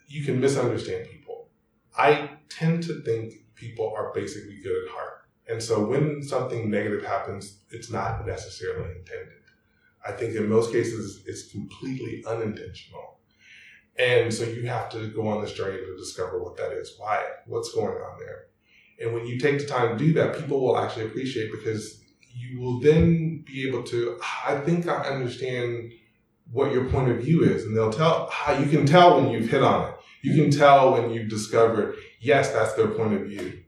[0.08, 1.23] you can misunderstand people.
[1.96, 5.22] I tend to think people are basically good at heart.
[5.48, 9.42] And so when something negative happens, it's not necessarily intended.
[10.06, 13.18] I think in most cases it's completely unintentional.
[13.98, 17.24] And so you have to go on this journey to discover what that is, why,
[17.46, 18.46] what's going on there.
[19.00, 22.02] And when you take the time to do that, people will actually appreciate because
[22.32, 25.92] you will then be able to, I think I understand
[26.50, 27.64] what your point of view is.
[27.64, 29.94] And they'll tell, you can tell when you've hit on it.
[30.24, 33.62] You can tell when you discover, yes, that's their point of view.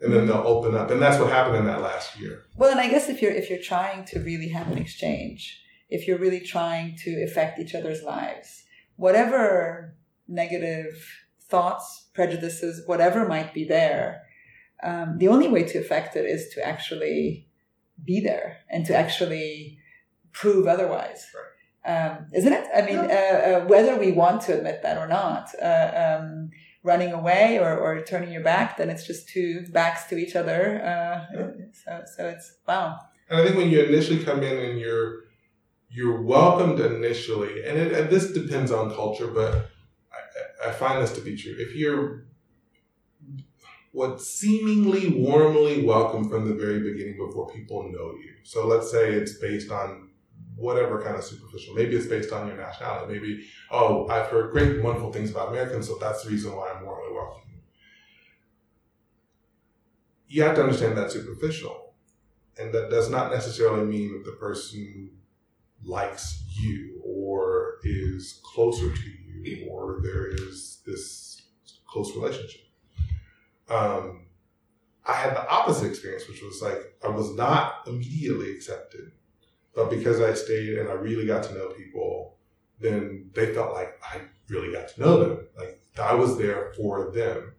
[0.00, 0.90] And then they'll open up.
[0.90, 2.46] And that's what happened in that last year.
[2.56, 6.08] Well, and I guess if you're, if you're trying to really have an exchange, if
[6.08, 8.64] you're really trying to affect each other's lives,
[8.96, 9.94] whatever
[10.26, 11.06] negative
[11.42, 14.22] thoughts, prejudices, whatever might be there,
[14.82, 17.46] um, the only way to affect it is to actually
[18.02, 19.78] be there and to actually
[20.32, 21.26] prove otherwise.
[21.34, 21.44] Right.
[21.84, 22.66] Um, isn't it?
[22.76, 26.50] I mean, uh, uh, whether we want to admit that or not, uh, um,
[26.82, 30.80] running away or, or turning your back, then it's just two backs to each other.
[30.82, 31.46] Uh, yeah.
[31.72, 32.98] So, so it's wow.
[33.30, 35.24] And I think when you initially come in and you're
[35.88, 39.70] you're welcomed initially, and, it, and this depends on culture, but
[40.12, 41.56] I, I find this to be true.
[41.58, 42.26] If you're
[43.92, 48.34] what seemingly warmly welcome from the very beginning before people know you.
[48.44, 50.09] So let's say it's based on
[50.60, 51.74] whatever kind of superficial.
[51.74, 53.14] Maybe it's based on your nationality.
[53.14, 56.84] Maybe, oh, I've heard great, wonderful things about Americans, so that's the reason why I'm
[56.84, 57.42] warmly welcome.
[60.28, 61.94] You have to understand that's superficial.
[62.58, 65.10] And that does not necessarily mean that the person
[65.82, 71.42] likes you or is closer to you or there is this
[71.88, 72.60] close relationship
[73.70, 74.26] um,
[75.06, 79.12] I had the opposite experience, which was like I was not immediately accepted,
[79.74, 82.36] but because I stayed and I really got to know people,
[82.80, 85.46] then they felt like I really got to know them.
[85.56, 87.52] Like I was there for them.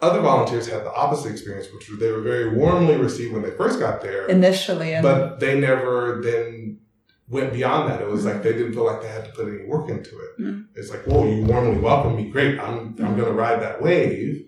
[0.00, 3.52] Other volunteers had the opposite experience, which was they were very warmly received when they
[3.52, 6.80] first got there initially, but they never then
[7.28, 8.02] went beyond that.
[8.02, 10.40] It was like they didn't feel like they had to put any work into it.
[10.40, 10.62] Mm-hmm.
[10.74, 12.58] It's like, whoa, you warmly welcome me, great.
[12.58, 13.16] I'm I'm mm-hmm.
[13.16, 14.46] going to ride that wave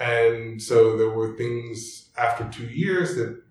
[0.00, 3.42] and so there were things after two years that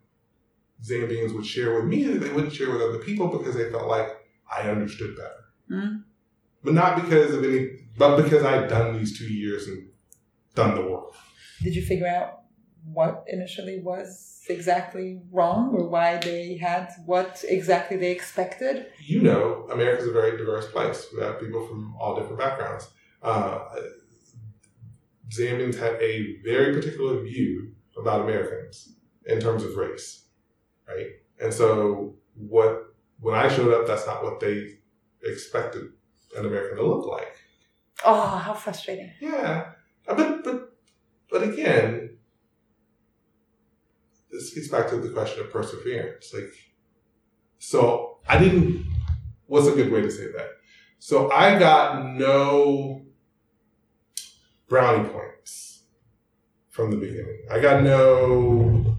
[0.83, 3.87] Zambians would share with me that they wouldn't share with other people because they felt
[3.87, 4.09] like
[4.51, 5.33] I understood better.
[5.69, 6.03] Mm.
[6.63, 9.89] but not because of any, but because I'd done these two years and
[10.55, 11.13] done the work.
[11.61, 12.39] Did you figure out
[12.91, 18.87] what initially was exactly wrong or why they had what exactly they expected?
[19.05, 21.07] You know, America's a very diverse place.
[21.15, 22.89] We have people from all different backgrounds.
[23.21, 23.59] Uh,
[25.29, 30.18] Zambians had a very particular view about Americans in terms of race,
[30.89, 31.07] right?
[31.41, 34.77] And so, what when I showed up, that's not what they
[35.23, 35.89] expected
[36.37, 37.35] an American to look like.
[38.05, 39.11] Oh, how frustrating!
[39.19, 39.71] Yeah,
[40.07, 40.77] uh, but but
[41.29, 42.17] but again,
[44.31, 46.33] this gets back to the question of perseverance.
[46.33, 46.53] Like,
[47.59, 48.85] so I didn't.
[49.47, 50.49] What's a good way to say that?
[50.99, 53.01] So I got no
[54.67, 55.83] brownie points
[56.69, 57.45] from the beginning.
[57.49, 58.95] I got no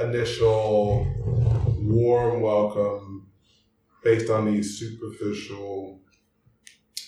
[0.00, 1.06] initial
[1.78, 3.28] warm welcome
[4.02, 6.00] based on these superficial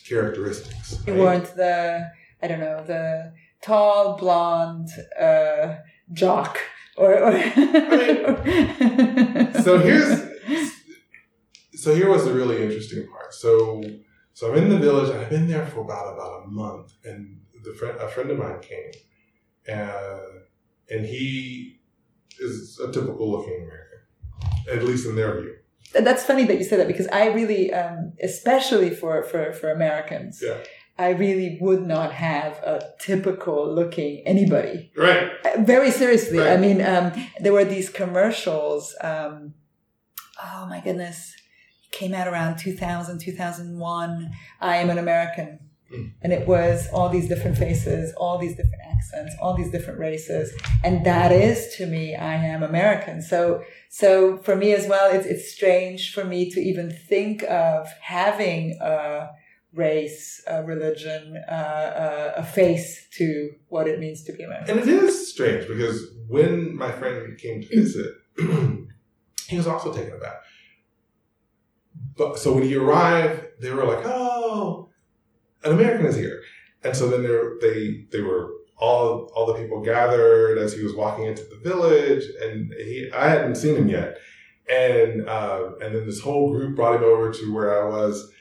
[0.08, 0.98] characteristics.
[1.06, 1.20] You right?
[1.20, 2.10] weren't the
[2.42, 5.76] I don't know the tall blonde uh,
[6.12, 6.58] jock
[6.96, 7.14] or.
[7.14, 7.32] or
[9.62, 10.28] so here's
[11.74, 13.34] so here was the really interesting part.
[13.34, 13.82] So
[14.32, 17.40] so I'm in the village and I've been there for about about a month, and
[17.62, 18.92] the friend a friend of mine came,
[19.68, 20.20] uh,
[20.90, 21.77] and he
[22.40, 23.98] is a typical looking American,
[24.70, 25.54] at least in their view.
[25.94, 30.42] That's funny that you say that because I really, um, especially for, for, for Americans,
[30.44, 30.58] Yeah.
[31.00, 34.90] I really would not have a typical looking anybody.
[34.96, 35.30] Right.
[35.44, 36.38] Uh, Very seriously.
[36.38, 36.50] Right.
[36.50, 38.96] I mean, um, there were these commercials.
[39.00, 39.54] Um,
[40.42, 41.34] oh my goodness.
[41.92, 44.30] Came out around 2000, 2001.
[44.60, 45.60] I am an American.
[45.94, 46.12] Mm.
[46.20, 50.52] And it was all these different faces, all these different accents, all these different races.
[50.84, 53.22] And that is to me, I am American.
[53.22, 57.88] So, so for me as well, it's, it's strange for me to even think of
[58.00, 59.28] having a
[59.74, 64.78] race, a religion, uh, uh, a face to what it means to be American.
[64.78, 68.12] And it is strange because when my friend came to visit,
[69.48, 70.36] he was also taken aback.
[72.16, 74.90] But so when he arrived, they were like, "Oh,
[75.64, 76.40] an American is here,"
[76.82, 80.94] and so then there they they were all all the people gathered as he was
[80.94, 84.18] walking into the village, and he I hadn't seen him yet,
[84.70, 88.32] and uh, and then this whole group brought him over to where I was.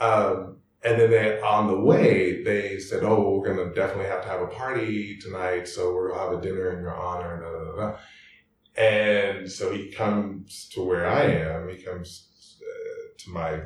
[0.00, 4.28] Um, and then they, on the way, they said, "Oh, we're gonna definitely have to
[4.28, 7.98] have a party tonight, so we'll have a dinner in your honor." Da, da, da.
[8.80, 11.68] And so he comes to where I am.
[11.68, 13.60] He comes uh, to my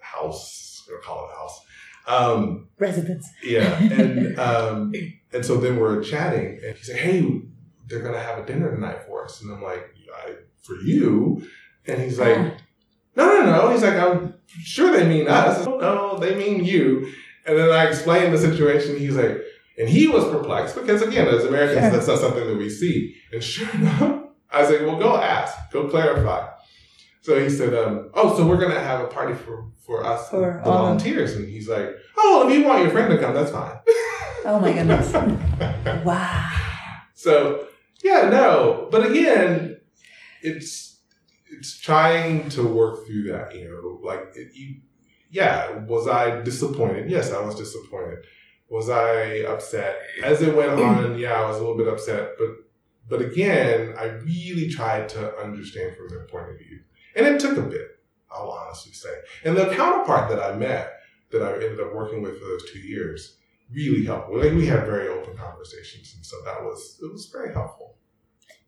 [0.00, 0.84] house.
[0.88, 1.60] We'll call it house.
[2.08, 3.28] Um, Residents.
[3.44, 4.92] yeah, and um,
[5.32, 7.42] and so then we're chatting, and he said, "Hey,
[7.86, 9.84] they're gonna have a dinner tonight for us," and I'm like,
[10.24, 11.46] I, "For you?"
[11.86, 12.36] And he's like.
[13.16, 17.12] "No, no, no." He's like, "I'm sure they mean us." No, they mean you.
[17.46, 18.96] And then I explained the situation.
[18.96, 19.38] He's like,
[19.76, 21.90] and he was perplexed because again, as Americans, Sure.
[21.90, 23.16] that's not something that we see.
[23.32, 26.46] And sure enough, I was like, "Well, go ask, go clarify."
[27.28, 30.40] So he said, um, "Oh, so we're gonna have a party for for us, For
[30.40, 33.50] the of- volunteers." And he's like, "Oh, if you want your friend to come, that's
[33.50, 33.76] fine."
[34.46, 35.12] Oh my goodness.
[36.06, 36.50] Wow.
[37.14, 37.66] so
[38.02, 39.76] yeah, no, but again,
[40.40, 41.00] it's
[41.50, 43.54] it's trying to work through that.
[43.54, 44.76] You know, like it, you,
[45.30, 47.10] yeah, was I disappointed?
[47.10, 48.20] Yes, I was disappointed.
[48.70, 51.18] Was I upset as it went on?
[51.24, 52.52] Yeah, I was a little bit upset, but
[53.10, 56.67] but again, I really tried to understand from their point of view,
[57.18, 57.98] and it took a bit.
[58.30, 59.10] I'll honestly say,
[59.44, 61.00] and the counterpart that I met,
[61.32, 63.36] that I ended up working with for those two years,
[63.72, 64.30] really helped.
[64.32, 67.96] Like we had very open conversations, and so that was it was very helpful.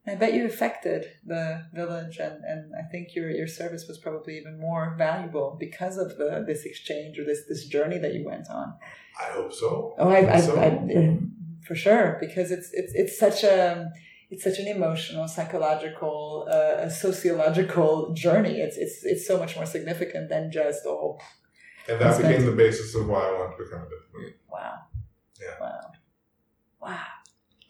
[0.07, 4.39] I bet you affected the village, and, and I think your your service was probably
[4.39, 8.49] even more valuable because of the this exchange or this this journey that you went
[8.51, 8.75] on.
[9.21, 9.95] I hope so.
[9.99, 11.19] Oh, I, I, So- I,
[11.67, 13.91] for sure, because it's it's it's such a
[14.31, 18.61] it's such an emotional, psychological, uh, sociological journey.
[18.61, 21.19] It's it's it's so much more significant than just oh
[21.88, 24.37] and that That's became the basis of why I wanted to become a diplomat.
[24.50, 24.79] wow,
[25.40, 25.61] Yeah.
[25.61, 25.92] wow,
[26.81, 27.07] wow.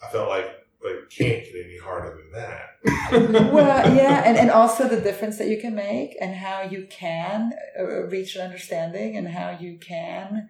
[0.03, 0.47] I felt like
[0.84, 3.53] like can't get any harder than that.
[3.53, 7.53] well, yeah, and, and also the difference that you can make, and how you can
[7.78, 10.49] uh, reach an understanding, and how you can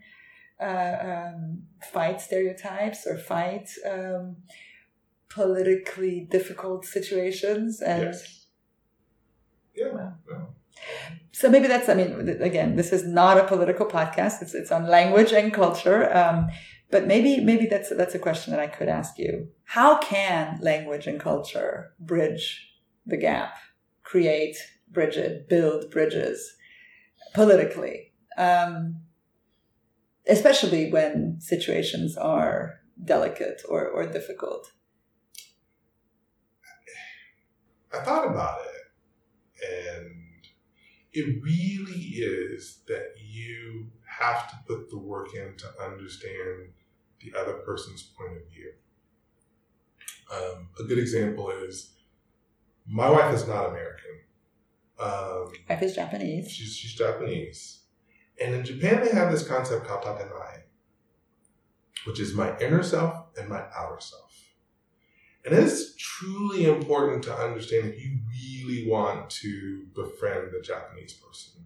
[0.61, 1.62] uh, um,
[1.93, 4.37] fight stereotypes or fight um,
[5.31, 7.81] politically difficult situations.
[7.81, 8.47] And yes.
[9.74, 9.93] Yeah.
[9.93, 10.12] Wow.
[10.31, 11.14] yeah.
[11.33, 14.43] so maybe that's, I mean, again, this is not a political podcast.
[14.43, 16.14] It's it's on language and culture.
[16.14, 16.49] Um,
[16.91, 19.49] but maybe maybe that's that's a question that I could ask you.
[19.64, 22.68] How can language and culture bridge
[23.07, 23.57] the gap,
[24.03, 24.57] create
[24.91, 26.57] bridge it, build bridges
[27.33, 28.12] politically?
[28.37, 29.03] Um,
[30.28, 34.72] especially when situations are delicate or, or difficult?
[37.93, 40.47] I thought about it, and
[41.12, 46.72] it really is that you have to put the work in to understand
[47.20, 48.72] the other person's point of view.
[50.32, 51.97] Um, a good example is
[52.86, 54.20] my wife is not American.
[54.99, 56.51] Um, wife is Japanese.
[56.51, 57.80] She's, she's Japanese.
[58.41, 60.62] And in Japan, they have this concept called tatemae,
[62.05, 64.30] which is my inner self and my outer self.
[65.45, 65.95] And it's
[66.51, 71.64] truly important to understand if you really want to befriend the Japanese person.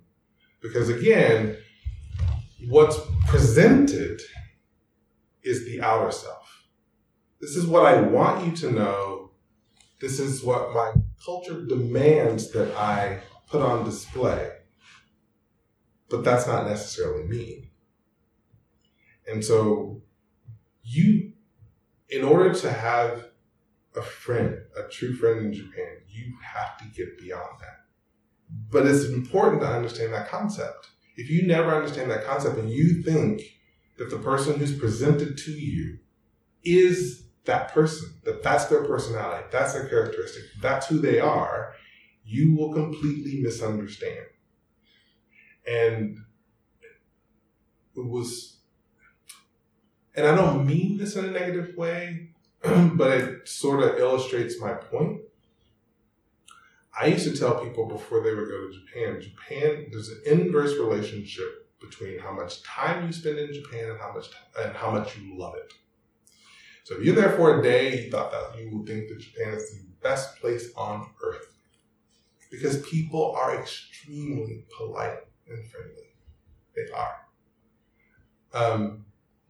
[0.60, 1.56] Because again,
[2.68, 4.20] what's presented
[5.42, 6.66] is the outer self.
[7.40, 9.30] This is what I want you to know.
[10.00, 10.92] This is what my
[11.24, 14.50] culture demands that I put on display.
[16.08, 17.70] But that's not necessarily me.
[19.30, 20.02] And so
[20.82, 21.32] you,
[22.08, 23.28] in order to have
[23.96, 27.84] a friend, a true friend in Japan, you have to get beyond that.
[28.70, 30.88] But it's important to understand that concept.
[31.16, 33.42] If you never understand that concept and you think
[33.98, 35.98] that the person who's presented to you
[36.64, 41.74] is that person, that that's their personality, that's their characteristic, that's who they are,
[42.24, 44.26] you will completely misunderstand.
[45.66, 46.16] And
[47.96, 48.58] it was,
[50.16, 52.33] and I don't mean this in a negative way,
[52.94, 55.20] but it sort of illustrates my point.
[56.98, 60.78] I used to tell people before they would go to Japan, Japan, there's an inverse
[60.78, 65.18] relationship between how much time you spend in Japan and how much and how much
[65.18, 65.74] you love it.
[66.84, 69.54] So if you're there for a day, you thought that you would think that Japan
[69.54, 71.54] is the best place on earth
[72.50, 76.14] because people are extremely polite and friendly.
[76.76, 77.16] They are.
[78.52, 79.03] Um,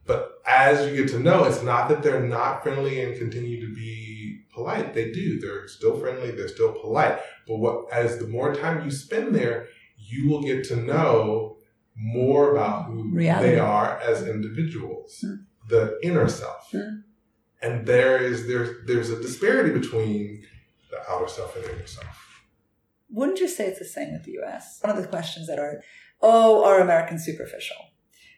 [0.05, 3.73] but as you get to know, it's not that they're not friendly and continue to
[3.73, 4.93] be polite.
[4.93, 5.39] They do.
[5.39, 6.31] They're still friendly.
[6.31, 7.19] They're still polite.
[7.47, 11.57] But what, as the more time you spend there, you will get to know
[11.95, 13.51] more about who Reality.
[13.51, 15.45] they are as individuals, mm.
[15.69, 16.69] the inner self.
[16.71, 17.03] Mm.
[17.61, 20.43] And there is there's there's a disparity between
[20.91, 22.43] the outer self and inner self.
[23.09, 24.79] Wouldn't you say it's the same with the US?
[24.81, 25.81] One of the questions that are,
[26.21, 27.77] oh, are Americans superficial?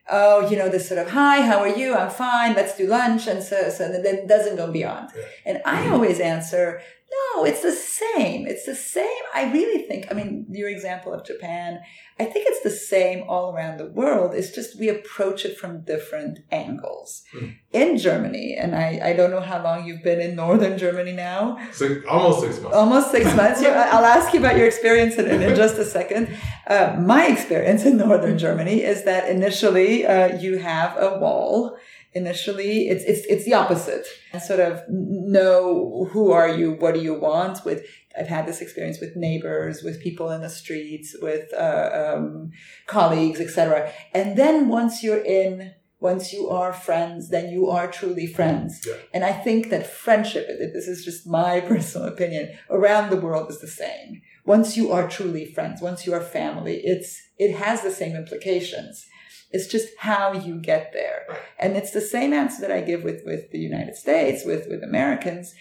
[0.09, 1.95] Oh, you know, this sort of, hi, how are you?
[1.95, 2.55] I'm fine.
[2.55, 3.27] Let's do lunch.
[3.27, 5.09] And so, so then doesn't go beyond.
[5.15, 5.23] Yeah.
[5.45, 8.47] And I always answer, no, it's the same.
[8.47, 9.23] It's the same.
[9.33, 11.79] I really think, I mean, your example of Japan,
[12.19, 14.33] I think it's the same all around the world.
[14.33, 17.23] It's just we approach it from different angles.
[17.33, 17.55] Mm.
[17.73, 21.57] In Germany, and I, I don't know how long you've been in northern Germany now.
[21.71, 22.75] Six, almost six months.
[22.75, 23.61] Almost six months.
[23.61, 26.35] I'll ask you about your experience in, in just a second.
[26.65, 31.77] Uh, my experience in northern Germany is that initially uh, you have a wall
[32.17, 34.05] initially it's it's it's the opposite.
[34.33, 37.85] And sort of know who are you what do you want with
[38.17, 42.51] i've had this experience with neighbors with people in the streets with uh, um,
[42.87, 48.27] colleagues etc and then once you're in once you are friends then you are truly
[48.27, 48.85] friends.
[48.85, 48.95] Yeah.
[49.13, 53.59] and i think that friendship this is just my personal opinion around the world is
[53.59, 54.21] the same.
[54.45, 59.05] Once you are truly friends once you are family it's it has the same implications
[59.51, 61.25] it's just how you get there.
[61.57, 64.83] And it's the same answer that I give with, with the United States, with, with
[64.83, 65.53] Americans.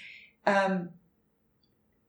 [0.44, 0.90] Um,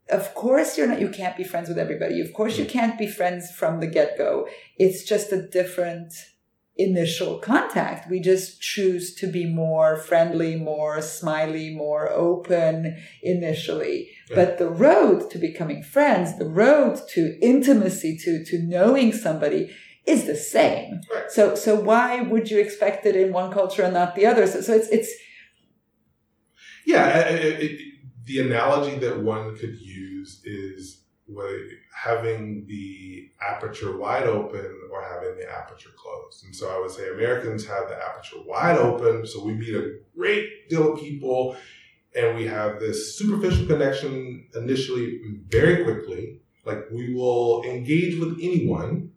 [0.09, 2.21] of course you're not, you can't be friends with everybody.
[2.21, 2.69] Of course you mm.
[2.69, 4.47] can't be friends from the get go.
[4.77, 6.13] It's just a different
[6.77, 8.09] initial contact.
[8.09, 14.09] We just choose to be more friendly, more smiley, more open initially.
[14.29, 14.35] Yeah.
[14.35, 19.71] But the road to becoming friends, the road to intimacy, to, to knowing somebody
[20.07, 21.01] is the same.
[21.13, 21.29] Right.
[21.29, 24.47] So so why would you expect it in one culture and not the other?
[24.47, 25.11] So, so it's it's
[26.85, 27.19] yeah.
[27.19, 27.81] It, it,
[28.25, 31.03] the analogy that one could use is
[31.93, 36.45] having the aperture wide open or having the aperture closed.
[36.45, 39.99] And so I would say Americans have the aperture wide open, so we meet a
[40.15, 41.57] great deal of people
[42.15, 46.41] and we have this superficial connection initially very quickly.
[46.65, 49.11] Like we will engage with anyone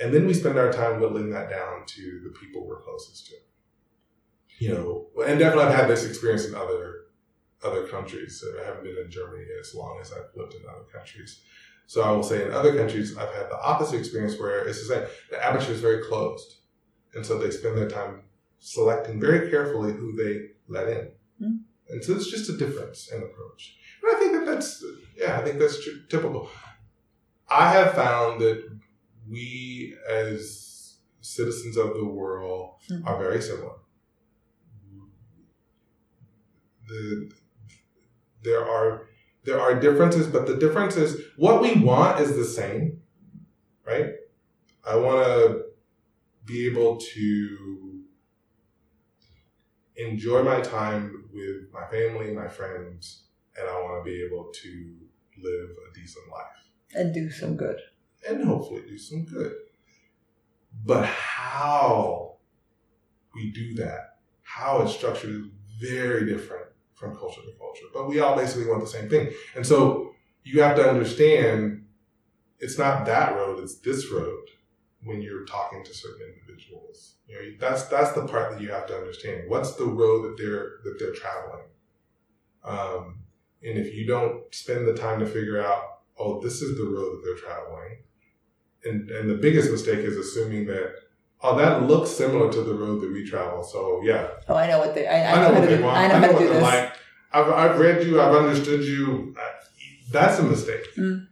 [0.00, 3.34] and then we spend our time whittling that down to the people we're closest to.
[4.58, 7.06] You know, and definitely I've had this experience in other
[7.64, 8.40] other countries.
[8.40, 11.40] So I haven't been in Germany as long as I've lived in other countries.
[11.86, 14.94] So I will say in other countries, I've had the opposite experience where it's the
[14.94, 15.04] same.
[15.30, 16.56] The aperture is very closed.
[17.14, 18.22] And so they spend their time
[18.58, 21.08] selecting very carefully who they let in.
[21.40, 21.58] Mm.
[21.88, 23.76] And so it's just a difference in approach.
[24.02, 24.84] And I think that that's,
[25.16, 25.78] yeah, I think that's
[26.08, 26.50] typical.
[27.48, 28.68] I have found that
[29.28, 33.06] we as citizens of the world Mhm.
[33.06, 33.76] are very similar.
[36.88, 37.30] The,
[38.44, 39.08] there are
[39.44, 43.00] there are differences, but the difference is what we want is the same,
[43.84, 44.10] right?
[44.84, 45.64] I want to
[46.44, 48.02] be able to
[49.96, 53.24] enjoy my time with my family, my friends,
[53.56, 54.96] and I want to be able to
[55.42, 56.56] live a decent life
[56.94, 57.78] And do some good.
[58.28, 59.52] And hopefully do some good.
[60.84, 62.36] But how
[63.34, 65.46] we do that, how it's structured is
[65.80, 67.86] very different from culture to culture.
[67.92, 69.30] But we all basically want the same thing.
[69.54, 70.14] And so
[70.44, 71.84] you have to understand
[72.58, 74.48] it's not that road, it's this road
[75.04, 77.16] when you're talking to certain individuals.
[77.28, 79.48] You know, that's that's the part that you have to understand.
[79.48, 81.64] What's the road that they're that they're traveling?
[82.64, 83.18] Um,
[83.62, 85.82] and if you don't spend the time to figure out,
[86.18, 87.98] oh, this is the road that they're traveling,
[88.88, 90.94] and and the biggest mistake is assuming that
[91.42, 93.62] oh that looks similar to the road that we travel.
[93.62, 95.06] So yeah, Oh, I know what they.
[95.06, 95.82] I, I, I know, know what they do.
[95.84, 95.96] want.
[95.98, 96.62] I know how to what do they this.
[96.62, 96.92] like.
[97.32, 98.20] I've I've read you.
[98.20, 99.34] I've understood you.
[100.10, 100.86] That's a mistake.
[100.96, 101.26] Mm.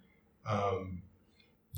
[0.50, 1.02] Um,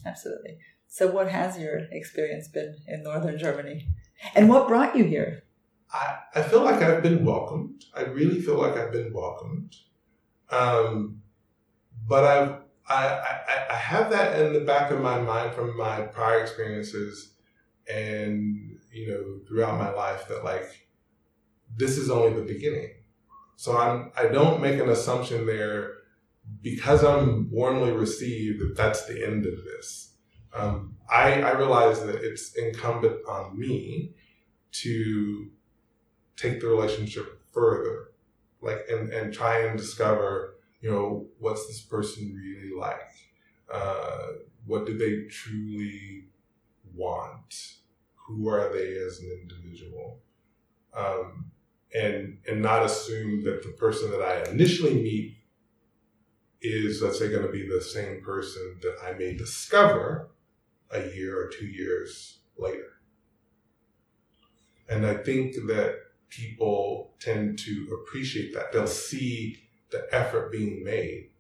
[0.05, 0.59] Absolutely.
[0.89, 3.87] So, what has your experience been in northern Germany,
[4.35, 5.43] and what brought you here?
[5.93, 7.85] I, I feel like I've been welcomed.
[7.95, 9.77] I really feel like I've been welcomed.
[10.51, 11.21] Um,
[12.09, 12.55] but I've,
[12.89, 17.33] I, I, have that in the back of my mind from my prior experiences
[17.93, 20.89] and, you know, throughout my life that like,
[21.77, 22.91] this is only the beginning.
[23.57, 25.95] So I'm, I don't make an assumption there
[26.63, 30.13] because I'm warmly received that that's the end of this.
[30.55, 34.15] Um, I, I realize that it's incumbent on me
[34.83, 35.51] to
[36.37, 38.13] take the relationship further
[38.61, 43.13] like and, and try and discover you know what's this person really like?
[43.73, 44.29] Uh,
[44.67, 46.25] what do they truly
[46.95, 47.75] want?
[48.27, 50.21] Who are they as an individual?
[50.95, 51.51] Um,
[51.95, 55.37] and and not assume that the person that i initially meet
[56.61, 60.29] is let's say going to be the same person that i may discover
[60.91, 63.01] a year or two years later.
[64.89, 65.97] And i think that
[66.29, 68.73] people tend to appreciate that.
[68.73, 71.31] They'll see the effort being made.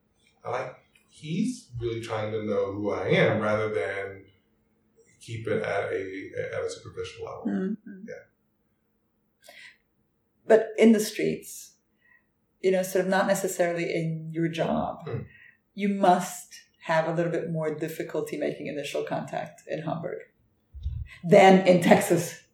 [0.44, 0.74] I like
[1.08, 4.24] he's really trying to know who I am rather than
[5.20, 7.44] keep it at a at a superficial level.
[7.46, 7.76] Mhm.
[8.08, 8.14] Yeah.
[10.46, 11.74] But in the streets,
[12.60, 15.22] you know, sort of not necessarily in your job, Hmm.
[15.74, 20.18] you must have a little bit more difficulty making initial contact in Hamburg
[21.28, 22.44] than in Texas.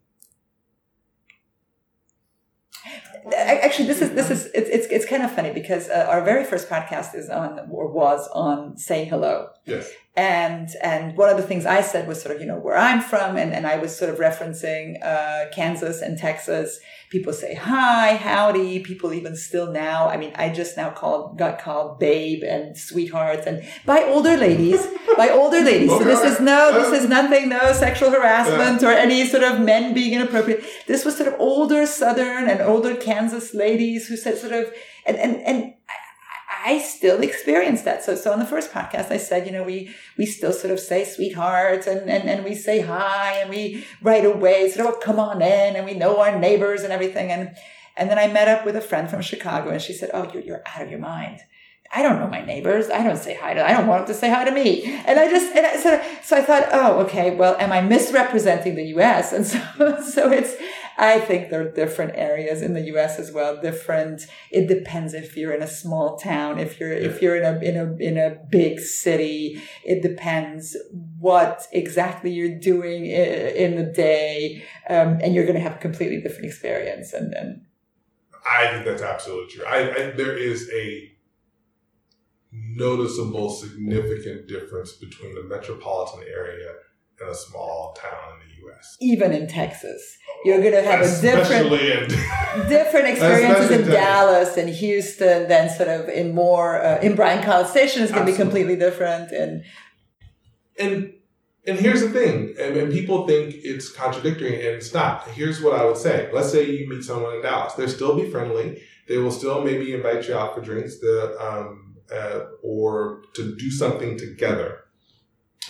[2.86, 6.22] A- Actually, this is this is it's it's, it's kind of funny because uh, our
[6.22, 9.90] very first podcast is on or was on saying hello, Yes.
[10.14, 13.00] And and one of the things I said was sort of you know where I'm
[13.00, 16.80] from, and and I was sort of referencing uh, Kansas and Texas.
[17.08, 18.80] People say hi, howdy.
[18.80, 20.08] People even still now.
[20.08, 24.86] I mean, I just now called got called babe and sweethearts and by older ladies,
[25.16, 25.90] by older ladies.
[25.90, 29.94] So this is no, this is nothing, no sexual harassment or any sort of men
[29.94, 30.62] being inappropriate.
[30.86, 34.74] This was sort of older Southern and older Kansas ladies who said sort of
[35.06, 35.74] and and and.
[36.64, 38.04] I, still experience that.
[38.04, 40.80] So, so on the first podcast, I said, you know, we, we still sort of
[40.80, 44.98] say sweetheart and, and, and we say hi and we right away sort of, oh,
[44.98, 47.30] come on in and we know our neighbors and everything.
[47.30, 47.56] And,
[47.96, 50.42] and then I met up with a friend from Chicago and she said, oh, you're,
[50.42, 51.40] you're out of your mind.
[51.94, 52.88] I don't know my neighbors.
[52.88, 54.84] I don't say hi to, I don't want them to say hi to me.
[54.84, 58.76] And I just, and I, so, so I thought, oh, okay, well, am I misrepresenting
[58.76, 59.32] the U.S.?
[59.32, 59.60] And so,
[60.02, 60.54] so it's,
[60.98, 63.18] I think there are different areas in the U.S.
[63.18, 63.60] as well.
[63.60, 64.22] Different.
[64.50, 67.76] It depends if you're in a small town, if you're if you're in a in
[67.76, 69.62] a in a big city.
[69.84, 70.76] It depends
[71.18, 76.20] what exactly you're doing in the day, um, and you're going to have a completely
[76.20, 77.12] different experience.
[77.12, 77.66] And and
[78.46, 79.64] I think that's absolutely true.
[79.66, 81.12] I, I there is a
[82.52, 86.72] noticeable, significant difference between the metropolitan area
[87.20, 88.96] and a small town in the U.S.
[89.00, 94.56] even in Texas, you're going to have a different Especially in different experiences in Dallas
[94.56, 98.32] and Houston than sort of in more uh, in Bryan College Station is going to
[98.32, 99.30] be completely different.
[99.32, 99.64] And
[100.78, 101.12] and
[101.64, 105.28] and here's the thing, and, and people think it's contradictory, and it's not.
[105.28, 108.28] Here's what I would say: Let's say you meet someone in Dallas, they'll still be
[108.28, 108.82] friendly.
[109.08, 113.70] They will still maybe invite you out for drinks, the, um, uh, or to do
[113.70, 114.84] something together.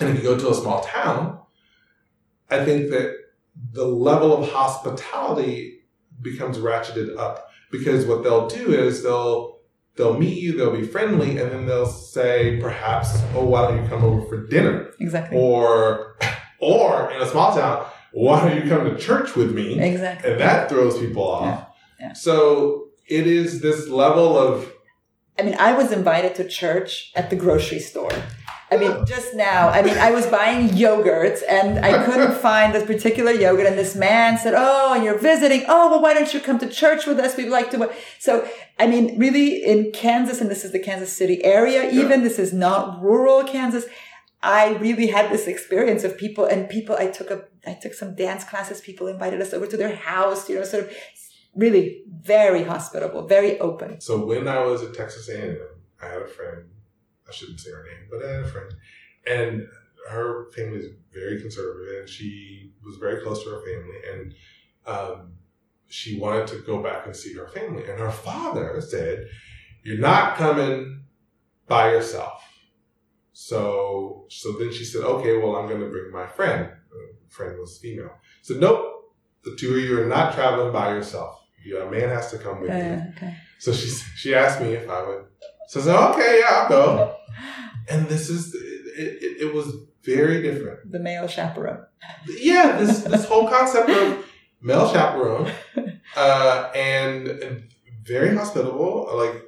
[0.00, 1.40] And if you go to a small town,
[2.50, 3.16] I think that
[3.72, 5.80] the level of hospitality
[6.20, 9.58] becomes ratcheted up because what they'll do is they'll
[9.96, 13.88] they'll meet you, they'll be friendly, and then they'll say perhaps, "Oh, why don't you
[13.88, 15.38] come over for dinner?" exactly.
[15.38, 16.16] Or
[16.60, 19.80] or in a small town, why don't you come to church with me?
[19.80, 20.32] Exactly.
[20.32, 21.44] And that throws people off.
[21.44, 21.64] Yeah.
[22.08, 22.12] Yeah.
[22.12, 24.72] So it is this level of
[25.38, 28.12] I mean, I was invited to church at the grocery store.
[28.72, 32.84] I mean, just now, I mean, I was buying yogurt and I couldn't find this
[32.84, 33.66] particular yogurt.
[33.66, 35.64] And this man said, Oh, and you're visiting.
[35.68, 37.36] Oh, well, why don't you come to church with us?
[37.36, 37.92] We'd like to.
[38.18, 38.48] So,
[38.78, 42.28] I mean, really in Kansas, and this is the Kansas City area, even Yeah.
[42.28, 43.84] this is not rural Kansas.
[44.42, 48.14] I really had this experience of people and people, I took a, I took some
[48.14, 48.80] dance classes.
[48.80, 50.92] People invited us over to their house, you know, sort of
[51.54, 54.00] really very hospitable, very open.
[54.00, 55.58] so when I was at Texas A&M,
[56.02, 56.64] I had a friend.
[57.32, 58.74] I shouldn't say her name, but I had a friend,
[59.26, 59.66] and
[60.10, 64.34] her family is very conservative, and she was very close to her family, and
[64.86, 65.32] um,
[65.86, 69.28] she wanted to go back and see her family, and her father said,
[69.82, 71.04] "You're not coming
[71.66, 72.42] by yourself."
[73.32, 77.58] So, so then she said, "Okay, well, I'm going to bring my friend." The friend
[77.58, 78.12] was female.
[78.42, 81.38] So, nope, the two of you are not traveling by yourself.
[81.64, 82.76] You, a man has to come with you.
[82.76, 83.36] Uh, okay.
[83.58, 85.24] So she she asked me if I would.
[85.72, 87.16] So I said, okay, yeah, I'll go.
[87.88, 90.92] And this is it, it, it was very different.
[90.92, 91.86] The male chaperone.
[92.28, 94.22] Yeah, this this whole concept of
[94.60, 95.50] male chaperone
[96.14, 97.72] uh, and, and
[98.04, 99.08] very hospitable.
[99.14, 99.44] Like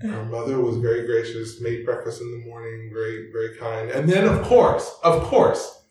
[0.00, 3.90] her mother was very gracious, made breakfast in the morning, very very kind.
[3.90, 5.82] And then of course, of course,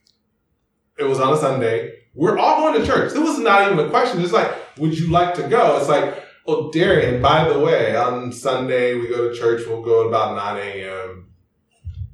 [0.98, 1.94] it was on a Sunday.
[2.16, 3.14] We're all going to church.
[3.14, 4.20] It was not even a question.
[4.20, 5.78] It's like, would you like to go?
[5.78, 9.66] It's like, oh, Darion, by the way, on Sunday we go to church.
[9.68, 11.28] We'll go at about 9 a.m.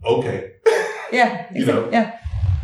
[0.03, 0.53] Okay.
[1.11, 1.47] Yeah.
[1.53, 1.89] You know.
[1.91, 2.19] Yeah.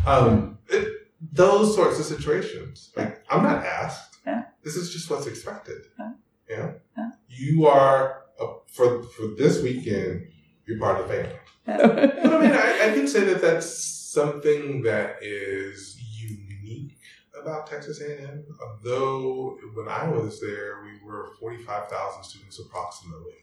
[0.06, 0.88] Um, it,
[1.32, 2.90] those sorts of situations.
[2.96, 4.18] Like, I'm not asked.
[4.26, 4.44] Yeah.
[4.62, 5.82] This is just what's expected.
[5.98, 6.12] Yeah.
[6.48, 6.70] Yeah.
[6.96, 7.10] Yeah.
[7.28, 10.26] You are, a, for, for this weekend,
[10.66, 11.38] you're part of the family.
[11.64, 13.68] But I mean, I, I can say that that's
[14.12, 16.98] something that is unique
[17.42, 18.44] about Texas A&M.
[18.60, 23.34] Although when I was there, we were 45,000 students approximately.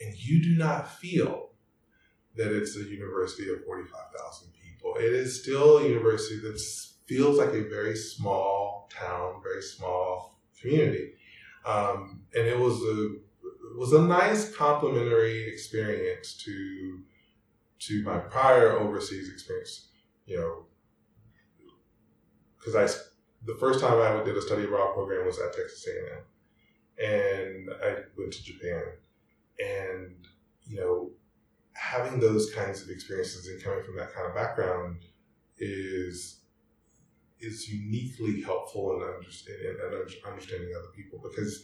[0.00, 1.50] And you do not feel
[2.36, 4.96] that it's a university of 45,000 people.
[4.96, 6.60] It is still a university that
[7.06, 11.12] feels like a very small town, very small community.
[11.64, 13.14] Um, and it was a
[13.72, 17.00] it was a nice complementary experience to
[17.80, 19.88] to my prior overseas experience.
[20.26, 20.66] You know,
[22.58, 22.86] because I
[23.46, 27.70] the first time I ever did a study abroad program was at Texas A&M, and
[27.82, 28.84] I went to Japan,
[29.58, 30.14] and
[30.66, 31.10] you know,
[31.74, 35.04] having those kinds of experiences and coming from that kind of background
[35.58, 36.40] is
[37.40, 41.20] is uniquely helpful in understanding and understanding other people.
[41.22, 41.62] Because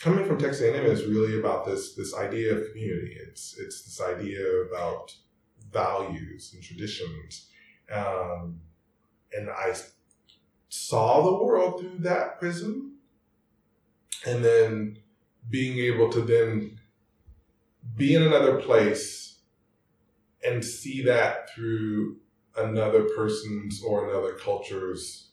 [0.00, 3.16] coming from Texas A&M is really about this this idea of community.
[3.20, 5.14] It's it's this idea about
[5.72, 7.48] values and traditions,
[7.92, 8.60] um,
[9.32, 9.74] and I
[10.70, 12.96] saw the world through that prism,
[14.26, 14.96] and then
[15.50, 16.78] being able to then
[17.96, 19.40] be in another place
[20.44, 22.16] and see that through
[22.56, 25.30] another person's or another culture's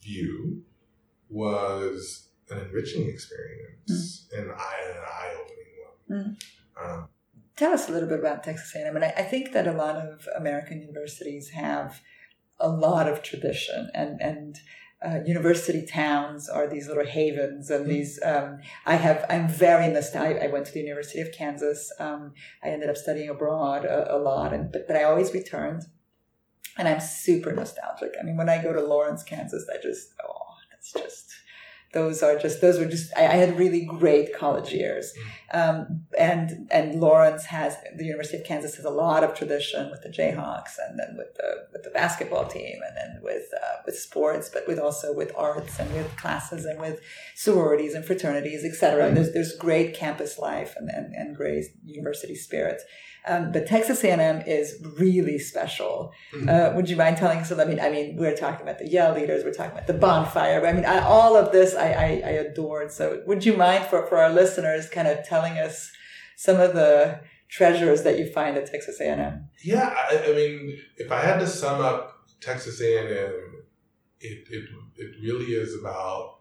[0.00, 0.62] view
[1.28, 5.66] was an enriching experience and I, an eye-opening
[6.06, 6.36] one.
[6.82, 7.08] Um,
[7.56, 8.96] Tell us a little bit about Texas A&M.
[8.96, 12.00] And I, I think that a lot of American universities have
[12.60, 13.90] a lot of tradition.
[13.94, 14.56] And and
[15.02, 17.88] uh, university towns are these little havens and Mhm.
[17.88, 22.34] these um, i have i'm very nostalgic i went to the university of kansas um,
[22.62, 25.84] i ended up studying abroad a, a lot and but, but i always returned.
[26.78, 28.12] And i'm super nostalgic.
[28.20, 31.32] I mean when i go to lawrence kansas i just oh that's just
[31.92, 35.12] those are just those were just I, I had really great college years.
[35.52, 40.02] Um, and and Lawrence has the University of Kansas has a lot of tradition with
[40.02, 43.98] the Jayhawks and then with the with the basketball team and then with uh, with
[43.98, 47.00] sports but with also with arts and with classes and with
[47.34, 52.82] sororities and fraternities etc there's there's great campus life and and, and great university spirit
[53.26, 56.12] um, but Texas A&M is really special.
[56.48, 57.52] Uh, would you mind telling us?
[57.52, 60.60] I mean, I mean, we're talking about the Yell leaders, we're talking about the bonfire.
[60.60, 62.92] But I mean, I, all of this I, I, I adored.
[62.92, 65.90] So, would you mind for for our listeners, kind of telling us
[66.36, 69.48] some of the treasures that you find at Texas A&M?
[69.62, 73.64] yeah, I, I mean, if I had to sum up Texas A&M,
[74.20, 76.40] it, it, it really is about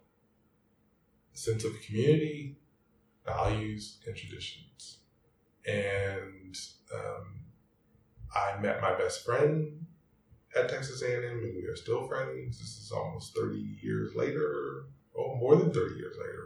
[1.34, 2.58] a sense of community,
[3.26, 4.69] values, and traditions.
[5.70, 6.56] And
[6.94, 7.42] um,
[8.36, 9.86] I met my best friend
[10.56, 12.60] at Texas A&M, and we are still friends.
[12.60, 14.86] This is almost 30 years later,
[15.18, 16.40] oh, more than 30 years later.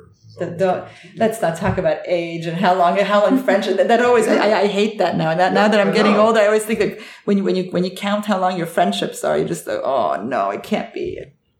[1.15, 4.61] Let's not talk about age and how long how long friendship that, that always I,
[4.61, 7.37] I hate that now that now that I'm getting older I always think that when
[7.37, 10.23] you when you when you count how long your friendships are you just like oh
[10.23, 11.19] no it can't be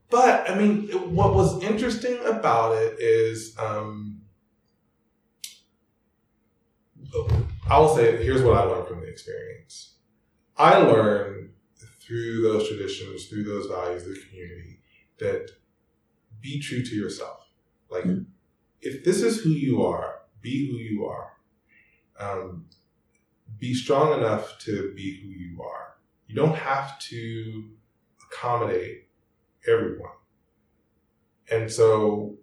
[0.09, 4.12] but I mean what was interesting about it is um,
[7.70, 9.95] I will say here's what I learned from the experience
[10.57, 11.51] I learned
[11.99, 14.80] through those traditions through those values of the community
[15.20, 15.51] that
[16.41, 17.47] be true to yourself
[17.89, 18.24] like mm-hmm
[18.84, 21.32] if this is who you are, be who you are.
[22.20, 22.66] Um,
[23.57, 25.95] be strong enough to be who you are.
[26.28, 27.70] You don't have to
[28.28, 29.07] accommodate
[29.68, 30.11] everyone.
[31.49, 32.36] And so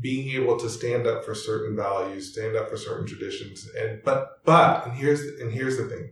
[0.00, 4.44] being able to stand up for certain values, stand up for certain traditions, and but
[4.44, 6.10] but and here's and here's the thing.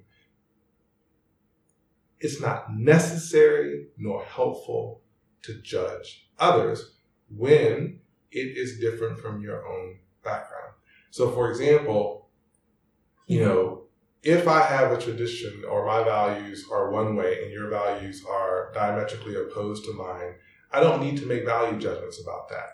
[2.20, 5.02] It's not necessary nor helpful
[5.42, 6.94] to judge others
[7.28, 10.74] when it is different from your own background.
[11.10, 12.30] So, for example,
[13.26, 13.82] you know,
[14.22, 18.70] if I have a tradition or my values are one way and your values are
[18.72, 20.34] diametrically opposed to mine,
[20.72, 22.68] I don't need to make value judgments about that.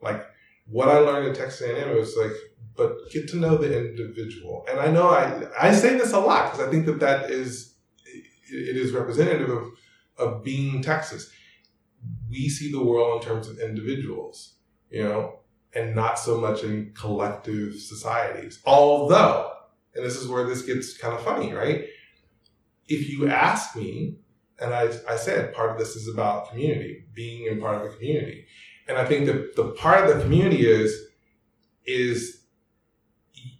[0.00, 0.26] Like
[0.70, 2.32] what I learned at Texas A&M was like,
[2.76, 4.66] but get to know the individual.
[4.70, 7.74] And I know I I say this a lot because I think that that is
[8.50, 9.64] it is representative of
[10.16, 11.30] of being Texas.
[12.30, 14.58] We see the world in terms of individuals
[14.90, 15.40] you know,
[15.74, 18.60] and not so much in collective societies.
[18.64, 19.52] Although,
[19.94, 21.86] and this is where this gets kind of funny, right?
[22.86, 24.18] If you ask me,
[24.60, 27.94] and I, I said part of this is about community, being in part of a
[27.94, 28.46] community.
[28.88, 31.08] And I think that the part of the community is,
[31.86, 32.42] is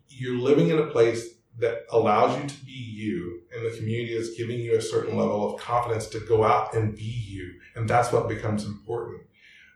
[0.09, 4.37] you're living in a place that allows you to be you, and the community is
[4.37, 7.53] giving you a certain level of confidence to go out and be you.
[7.75, 9.23] And that's what becomes important.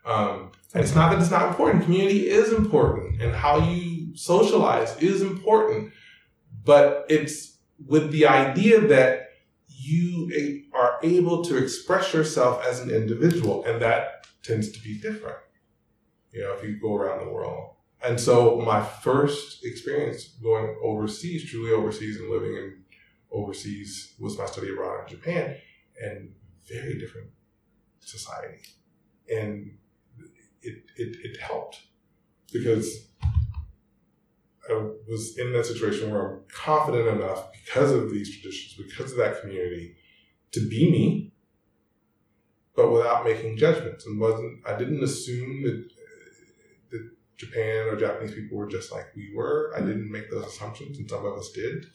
[0.05, 1.85] Um, and it's not that it's not important.
[1.85, 5.93] Community is important, and how you socialize is important.
[6.65, 9.31] But it's with the idea that
[9.69, 15.39] you are able to express yourself as an individual, and that tends to be different.
[16.33, 17.77] You know, if you go around the world.
[18.05, 22.83] And so, my first experience going overseas, truly overseas, and living in
[23.31, 25.57] overseas was my study abroad in Japan,
[26.03, 26.33] and
[26.69, 27.29] very different
[28.01, 28.63] society.
[29.33, 29.79] And
[30.63, 31.81] it, it, it helped
[32.53, 33.09] because
[34.69, 39.19] I was in that situation where I'm confident enough because of these traditions, because of
[39.19, 39.97] that community,
[40.53, 41.33] to be me,
[42.75, 44.07] but without making judgments.
[44.07, 45.89] And wasn't I didn't assume that
[46.91, 49.73] that Japan or Japanese people were just like we were.
[49.77, 51.87] I didn't make those assumptions, and some of us did.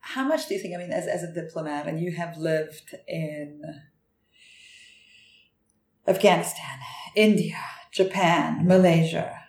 [0.00, 0.74] How much do you think?
[0.74, 3.62] I mean, as as a diplomat, and you have lived in
[6.06, 6.78] Afghanistan,
[7.16, 7.58] India,
[7.92, 9.42] Japan, Malaysia,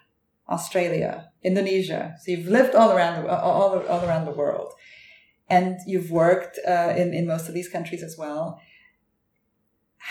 [0.49, 2.15] Australia, Indonesia.
[2.19, 4.73] So you've lived all around the, all, all around the world,
[5.49, 8.59] and you've worked uh, in in most of these countries as well.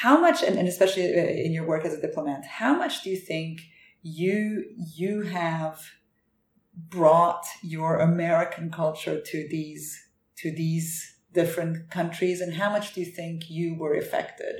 [0.03, 3.09] How much, and, and especially uh, in your work as a diplomat, how much do
[3.09, 3.63] you think
[4.03, 5.81] you you have
[6.77, 9.99] brought your American culture to these
[10.37, 14.57] to these different countries and how much do you think you were affected?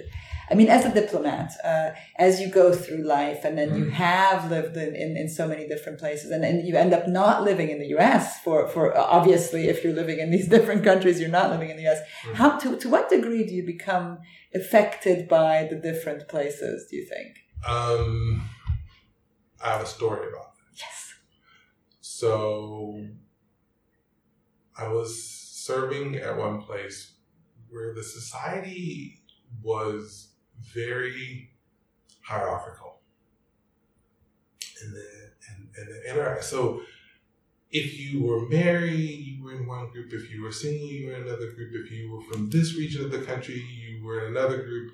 [0.51, 3.91] I mean as a diplomat uh, as you go through life and then you mm.
[3.91, 7.43] have lived in, in, in, so many different places and then you end up not
[7.43, 11.39] living in the us for, for obviously if you're living in these different countries you're
[11.41, 12.35] not living in the us mm.
[12.35, 14.19] how to, to what degree do you become
[14.55, 17.31] affected by the different places do you think?
[17.67, 18.49] Um,
[19.65, 20.73] i have a story about that.
[20.85, 21.15] Yes.
[22.01, 23.05] So
[24.79, 27.15] i was serving at one place
[27.71, 29.23] where the society
[29.63, 30.29] was
[30.75, 31.51] very
[32.23, 33.01] hierarchical.
[34.83, 35.07] And the
[35.49, 36.83] and, and the inter- so
[37.71, 40.13] if you were married, you were in one group.
[40.13, 41.73] If you were single, you were in another group.
[41.85, 44.93] If you were from this region of the country, you were in another group.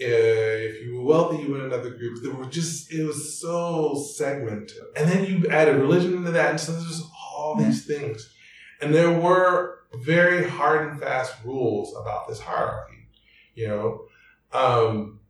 [0.00, 2.22] Uh, if you were wealthy, you were in another group.
[2.22, 6.60] There were just it was so segmented, and then you added religion into that, and
[6.60, 7.02] so there's
[7.36, 8.32] all these things.
[8.80, 13.08] And there were very hard and fast rules about this hierarchy,
[13.54, 14.04] you know.
[14.52, 15.20] Um,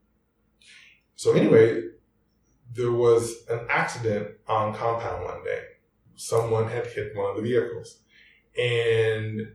[1.17, 1.83] so anyway,
[2.73, 5.63] there was an accident on compound one day.
[6.17, 8.01] Someone had hit one of the vehicles,
[8.57, 9.53] and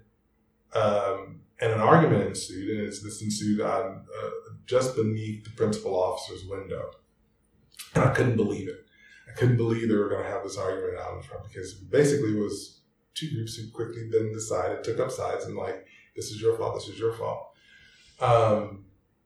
[0.73, 4.29] um, and an argument ensued, and this ensued on uh,
[4.65, 6.91] just beneath the principal officer's window,
[7.95, 8.85] and I couldn't believe it.
[9.27, 12.37] I couldn't believe they were going to have this argument out in front because basically
[12.37, 12.81] it was
[13.15, 15.85] two groups who quickly then decided, took up sides, and like,
[16.15, 17.49] this is your fault, this is your fault.
[18.19, 18.85] Um,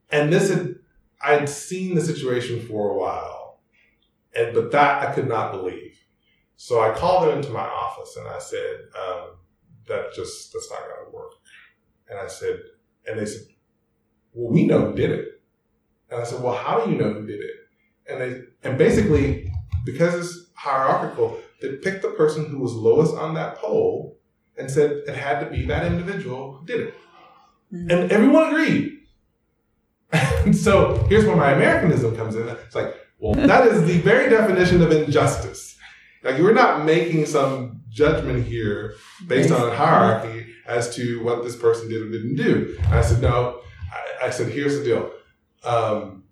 [0.09, 0.75] and this had,
[1.21, 3.59] I'd seen the situation for a while,
[4.35, 5.99] And but that I could not believe.
[6.55, 9.37] So I called them into my office and I said, um,
[9.87, 11.31] that just that's not gonna work.
[12.09, 12.59] And I said,
[13.05, 13.43] and they said,
[14.33, 15.41] Well, we know who did it.
[16.09, 17.55] And I said, Well, how do you know who did it?
[18.09, 19.51] And they and basically,
[19.85, 24.19] because it's hierarchical, they picked the person who was lowest on that pole
[24.57, 26.93] and said it had to be that individual who did it.
[27.73, 27.91] Mm.
[27.91, 28.99] And everyone agreed.
[30.11, 32.47] and so here's where my Americanism comes in.
[32.47, 35.77] It's like, well, that is the very definition of injustice.
[36.23, 38.95] Like you're not making some judgment here
[39.27, 42.77] based on a hierarchy as to what this person did or didn't do.
[42.85, 43.61] And I said, no.
[44.21, 45.11] I, I said, here's the deal.
[45.63, 46.23] Um,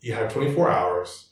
[0.00, 1.30] you have 24 hours.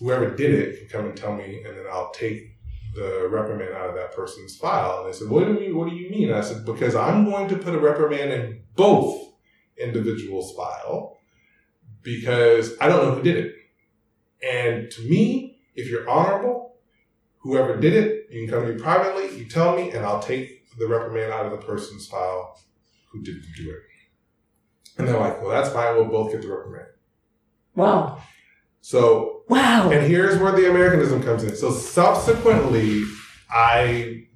[0.00, 2.53] Whoever did it can come and tell me, and then I'll take
[2.94, 5.00] the reprimand out of that person's file.
[5.00, 6.32] And they said, what do you, what do you mean?
[6.32, 9.32] I said, because I'm going to put a reprimand in both
[9.76, 11.18] individuals' file
[12.02, 13.54] because I don't know who did it.
[14.42, 16.76] And to me, if you're honorable,
[17.38, 20.76] whoever did it, you can come to me privately, you tell me, and I'll take
[20.78, 22.60] the reprimand out of the person's file
[23.10, 23.82] who didn't do it.
[24.98, 25.96] And they're like, well, that's fine.
[25.96, 26.88] We'll both get the reprimand.
[27.74, 28.22] Wow.
[28.84, 29.90] So Wow.
[29.90, 31.56] and here's where the Americanism comes in.
[31.56, 33.02] So subsequently,
[33.50, 34.26] I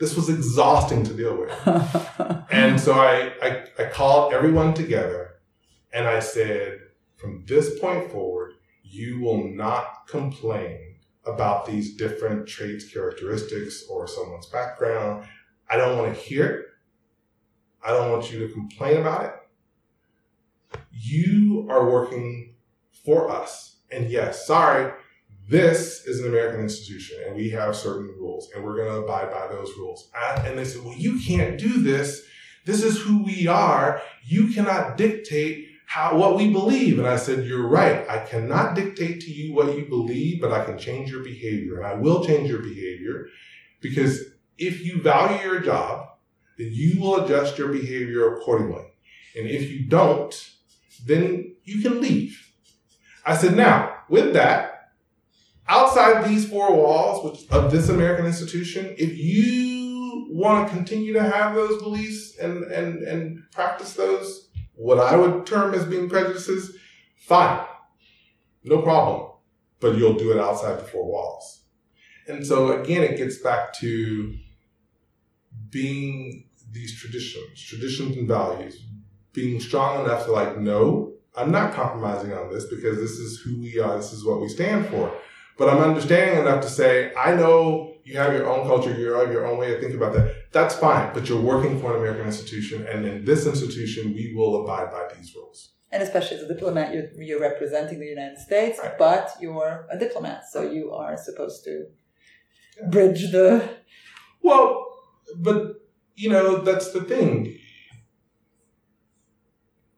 [0.00, 1.52] this was exhausting to deal with,
[2.50, 5.34] and so I, I I called everyone together,
[5.92, 6.78] and I said,
[7.16, 14.46] from this point forward, you will not complain about these different traits, characteristics, or someone's
[14.46, 15.26] background.
[15.68, 16.66] I don't want to hear it.
[17.84, 19.34] I don't want you to complain about it.
[20.90, 22.54] You are working
[23.04, 23.73] for us.
[23.94, 24.92] And yes, sorry,
[25.48, 29.30] this is an American institution and we have certain rules and we're going to abide
[29.30, 30.10] by those rules.
[30.44, 32.22] And they said, well, you can't do this.
[32.64, 34.00] This is who we are.
[34.24, 36.98] You cannot dictate how, what we believe.
[36.98, 38.08] And I said, you're right.
[38.08, 41.86] I cannot dictate to you what you believe, but I can change your behavior and
[41.86, 43.26] I will change your behavior
[43.80, 44.22] because
[44.56, 46.08] if you value your job,
[46.56, 48.86] then you will adjust your behavior accordingly.
[49.36, 50.50] And if you don't,
[51.04, 52.43] then you can leave.
[53.26, 54.90] I said, now, with that,
[55.66, 61.54] outside these four walls of this American institution, if you want to continue to have
[61.54, 66.76] those beliefs and, and, and practice those, what I would term as being prejudices,
[67.16, 67.64] fine.
[68.64, 69.30] No problem.
[69.80, 71.64] But you'll do it outside the four walls.
[72.26, 74.36] And so again, it gets back to
[75.70, 78.82] being these traditions, traditions and values,
[79.32, 83.60] being strong enough to like, no, I'm not compromising on this because this is who
[83.60, 85.12] we are, this is what we stand for.
[85.58, 89.32] But I'm understanding enough to say, I know you have your own culture, you have
[89.32, 90.52] your own way of thinking about that.
[90.52, 94.62] That's fine, but you're working for an American institution, and in this institution, we will
[94.62, 95.70] abide by these rules.
[95.92, 98.98] and especially as a diplomat, you're, you're representing the United States, Right.
[98.98, 101.86] but you're a diplomat, so you are supposed to
[102.90, 103.68] bridge the.
[104.42, 104.86] Well,
[105.36, 105.80] but
[106.16, 107.53] you know, that's the thing.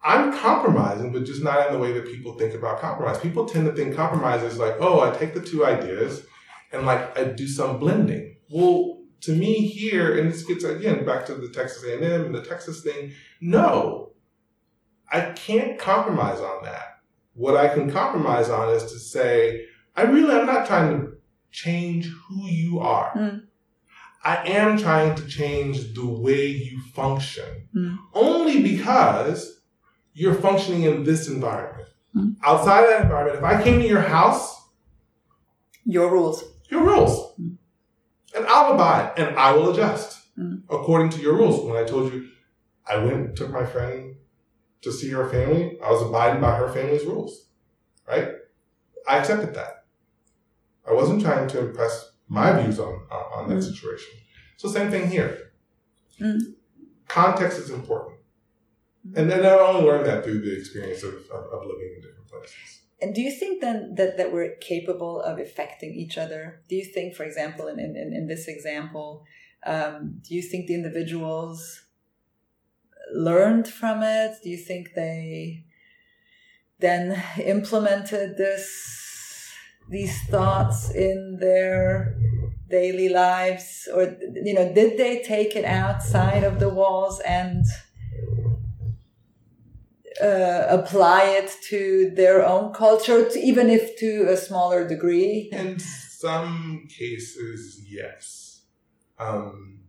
[0.07, 3.19] I'm compromising, but just not in the way that people think about compromise.
[3.19, 6.25] People tend to think compromise is like, oh, I take the two ideas
[6.73, 8.37] and like I do some blending.
[8.49, 12.43] Well, to me here, and this gets again back to the Texas A&M and the
[12.43, 13.13] Texas thing.
[13.41, 14.13] No,
[15.11, 17.01] I can't compromise on that.
[17.35, 21.13] What I can compromise on is to say, I really am not trying to
[21.51, 23.13] change who you are.
[23.17, 23.43] Mm.
[24.25, 27.99] I am trying to change the way you function, Mm.
[28.15, 29.56] only because
[30.19, 31.89] you're functioning in this environment.
[32.17, 32.37] Mm.
[32.43, 34.57] Outside of that environment, if I came to your house,
[35.85, 36.43] Your rules.
[36.71, 37.57] your rules, Mm.
[38.35, 40.63] and I'll abide and I will adjust Mm.
[40.71, 41.65] according to your rules.
[41.65, 42.29] When I told you
[42.87, 44.17] I went took my friend
[44.83, 47.33] to see her family, I was abiding by her family's rules,
[48.09, 48.29] right?
[49.09, 49.85] I accepted that.
[50.89, 51.95] I wasn't trying to impress
[52.29, 53.69] my views on, on, on that Mm.
[53.71, 54.13] situation.
[54.57, 55.53] So same thing here.
[56.21, 56.41] Mm.
[57.09, 58.16] Context is important.
[59.15, 62.29] And then I only learned that through the experience of, of, of living in different
[62.29, 62.81] places.
[63.01, 66.63] And do you think then that, that we're capable of affecting each other?
[66.69, 69.25] Do you think, for example, in, in, in this example,
[69.65, 71.83] um, do you think the individuals
[73.13, 74.37] learned from it?
[74.43, 75.65] Do you think they
[76.79, 79.53] then implemented this
[79.89, 82.17] these thoughts in their
[82.69, 87.65] daily lives or you know did they take it outside of the walls and
[90.23, 95.49] uh, apply it to their own culture, to, even if to a smaller degree.
[95.53, 98.63] In some cases, yes.
[99.19, 99.81] Um,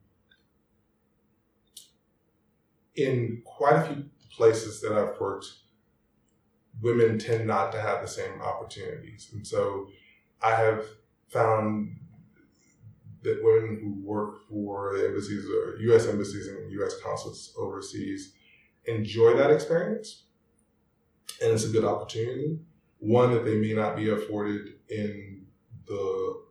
[2.95, 5.47] in quite a few places that I've worked,
[6.81, 9.29] women tend not to have the same opportunities.
[9.33, 9.87] And so
[10.41, 10.85] I have
[11.29, 11.97] found
[13.23, 16.07] that women who work for the embassies or U.S.
[16.07, 16.95] embassies and U.S.
[17.03, 18.33] consulates overseas
[18.87, 20.23] enjoy that experience,
[21.41, 22.59] and it's a good opportunity.
[22.99, 25.45] One that they may not be afforded in
[25.85, 26.41] the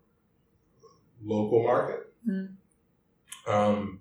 [1.22, 2.48] local market, mm.
[3.48, 4.00] um,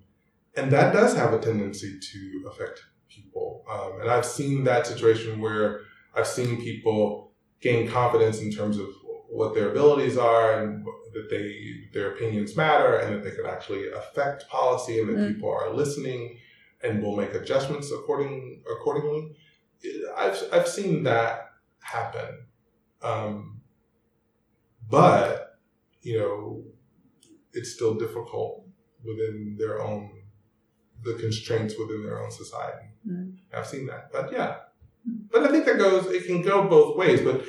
[0.55, 3.63] and that does have a tendency to affect people.
[3.69, 5.81] Um, and I've seen that situation where
[6.13, 7.31] I've seen people
[7.61, 8.87] gain confidence in terms of
[9.29, 13.89] what their abilities are and that they their opinions matter and that they can actually
[13.91, 15.33] affect policy and that mm.
[15.33, 16.37] people are listening
[16.85, 19.35] and we'll make adjustments according accordingly.
[20.15, 21.49] I've I've seen that
[21.81, 22.45] happen,
[23.01, 23.61] um,
[24.89, 25.57] but
[26.01, 26.63] you know,
[27.53, 28.65] it's still difficult
[29.03, 30.11] within their own
[31.03, 32.87] the constraints within their own society.
[33.07, 33.35] Mm.
[33.53, 34.57] I've seen that, but yeah,
[35.31, 36.07] but I think that goes.
[36.07, 37.45] It can go both ways, but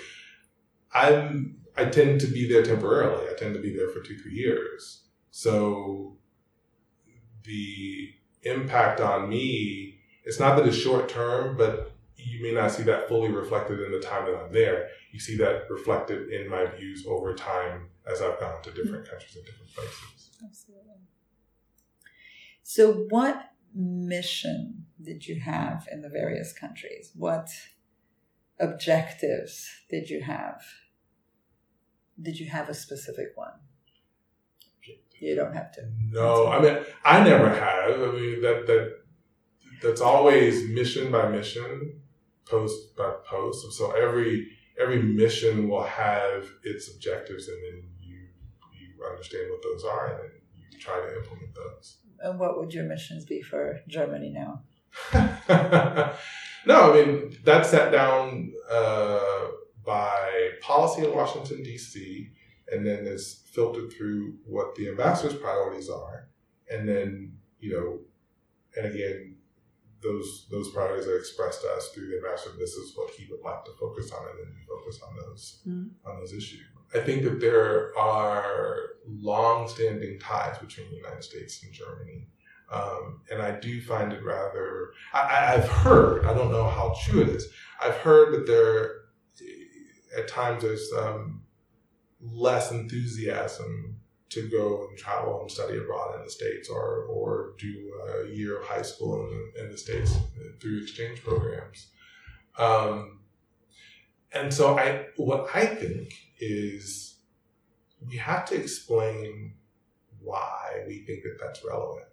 [0.92, 3.28] I'm I tend to be there temporarily.
[3.28, 5.04] I tend to be there for two, three years.
[5.30, 6.16] So
[7.44, 8.15] the
[8.46, 13.08] impact on me, it's not that it's short term, but you may not see that
[13.08, 14.88] fully reflected in the time that I'm there.
[15.12, 19.10] You see that reflected in my views over time as I've gone to different mm-hmm.
[19.10, 20.30] countries and different places.
[20.44, 20.94] Absolutely.
[22.62, 27.12] So, what mission did you have in the various countries?
[27.14, 27.48] What
[28.58, 30.62] objectives did you have?
[32.20, 33.52] Did you have a specific one?
[35.20, 35.88] You don't have to.
[36.10, 38.00] No, I mean I never have.
[38.00, 38.98] I mean that that
[39.82, 42.00] that's always mission by mission,
[42.46, 43.72] post by post.
[43.72, 44.48] So every
[44.80, 48.18] every mission will have its objectives, and then you
[48.72, 50.30] you understand what those are, and then
[50.70, 51.98] you try to implement those.
[52.20, 54.62] And what would your missions be for Germany now?
[56.66, 58.52] no, I mean that's set down.
[58.70, 59.48] Uh,
[59.86, 62.28] by policy in Washington, D.C.,
[62.72, 66.28] and then it's filtered through what the ambassador's priorities are.
[66.70, 68.00] And then, you know,
[68.76, 69.36] and again,
[70.02, 72.54] those those priorities are expressed to us through the ambassador.
[72.58, 75.62] This is what he would like to focus on, and then we focus on those
[75.66, 75.90] mm.
[76.04, 76.60] on those issues.
[76.94, 78.76] I think that there are
[79.08, 82.28] long-standing ties between the United States and Germany,
[82.70, 84.92] um, and I do find it rather.
[85.12, 86.24] I, I've heard.
[86.26, 87.48] I don't know how true it is.
[87.80, 89.06] I've heard that there
[90.16, 91.42] at times there's um,
[92.20, 93.96] less enthusiasm
[94.28, 97.92] to go and travel and study abroad in the states or or do
[98.24, 100.16] a year of high school in, in the states
[100.60, 101.88] through exchange programs.
[102.58, 103.20] Um,
[104.32, 107.16] and so i what i think is
[108.06, 109.54] we have to explain
[110.20, 112.06] why we think that that's relevant.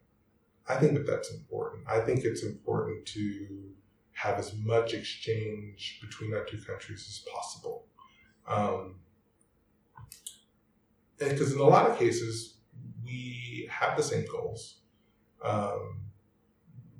[0.67, 1.83] I think that that's important.
[1.87, 3.47] I think it's important to
[4.13, 7.87] have as much exchange between our two countries as possible.
[8.47, 8.95] Um,
[11.17, 12.57] because in a lot of cases,
[13.03, 14.79] we have the same goals.
[15.43, 15.99] Um,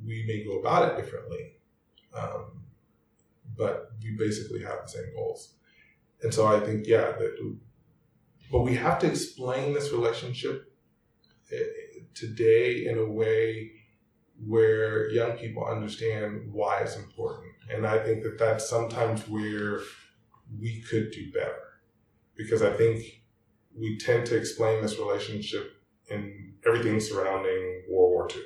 [0.05, 1.53] we may go about it differently,
[2.15, 2.63] um,
[3.57, 5.53] but we basically have the same goals.
[6.21, 7.57] And so I think, yeah, that,
[8.51, 10.73] but we have to explain this relationship
[11.51, 11.57] eh,
[12.13, 13.71] today in a way
[14.45, 17.53] where young people understand why it's important.
[17.69, 19.79] And I think that that's sometimes where
[20.59, 21.59] we could do better.
[22.35, 23.22] Because I think
[23.77, 28.41] we tend to explain this relationship in everything surrounding World War II.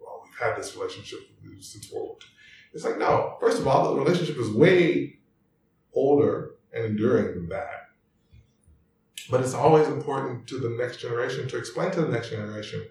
[0.00, 1.20] Well, we've had this relationship
[1.60, 2.28] since World War II.
[2.72, 5.18] It's like, no, first of all, the relationship is way
[5.92, 7.88] older and enduring than that.
[9.30, 12.84] But it's always important to the next generation to explain to the next generation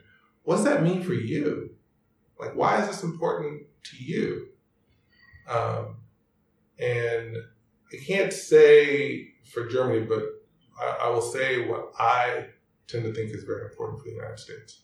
[0.43, 1.69] what does that mean for you?
[2.39, 4.47] Like, why is this important to you?
[5.47, 5.97] Um,
[6.79, 7.35] and
[7.93, 10.23] I can't say for Germany, but
[10.79, 12.47] I, I, will say what I
[12.87, 14.81] tend to think is very important for the United States.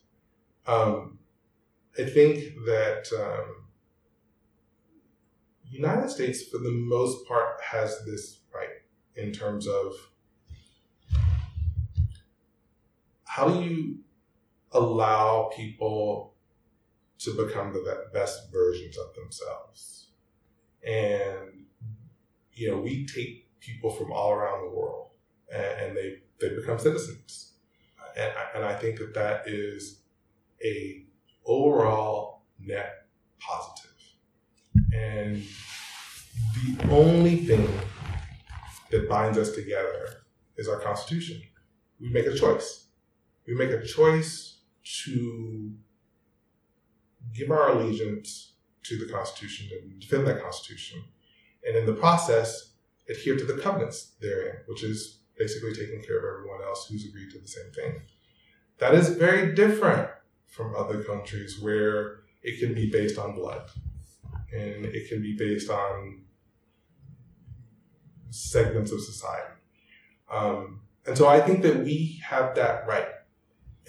[0.68, 1.20] Um,
[1.98, 3.66] I think that um,
[5.70, 8.82] United States, for the most part, has this right
[9.16, 9.94] in terms of
[13.26, 14.00] how do you
[14.72, 16.34] allow people
[17.20, 20.08] to become the best versions of themselves
[20.86, 21.66] and
[22.56, 25.10] you know, we take people from all around the world
[25.54, 27.54] and, they, they become citizens.
[28.18, 30.02] And, and I think that that is
[30.64, 31.06] a
[31.46, 33.08] overall net
[33.40, 33.92] positive.
[34.94, 35.44] And
[36.56, 37.68] the only thing
[38.92, 40.24] that binds us together
[40.58, 41.42] is our Constitution.
[42.00, 42.88] We make a choice.
[43.48, 44.60] We make a choice
[45.04, 45.74] to
[47.34, 51.04] give our allegiance to the Constitution and defend that Constitution
[51.66, 52.74] and in the process
[53.10, 57.32] adhere to the covenants therein, which is basically taking care of everyone else who's agreed
[57.32, 58.02] to the same thing.
[58.78, 60.10] That is very different
[60.48, 63.70] from other countries where it can be based on blood
[64.54, 66.22] and it can be based on
[68.30, 69.54] segments of society.
[70.32, 73.08] Um, and so I think that we have that right.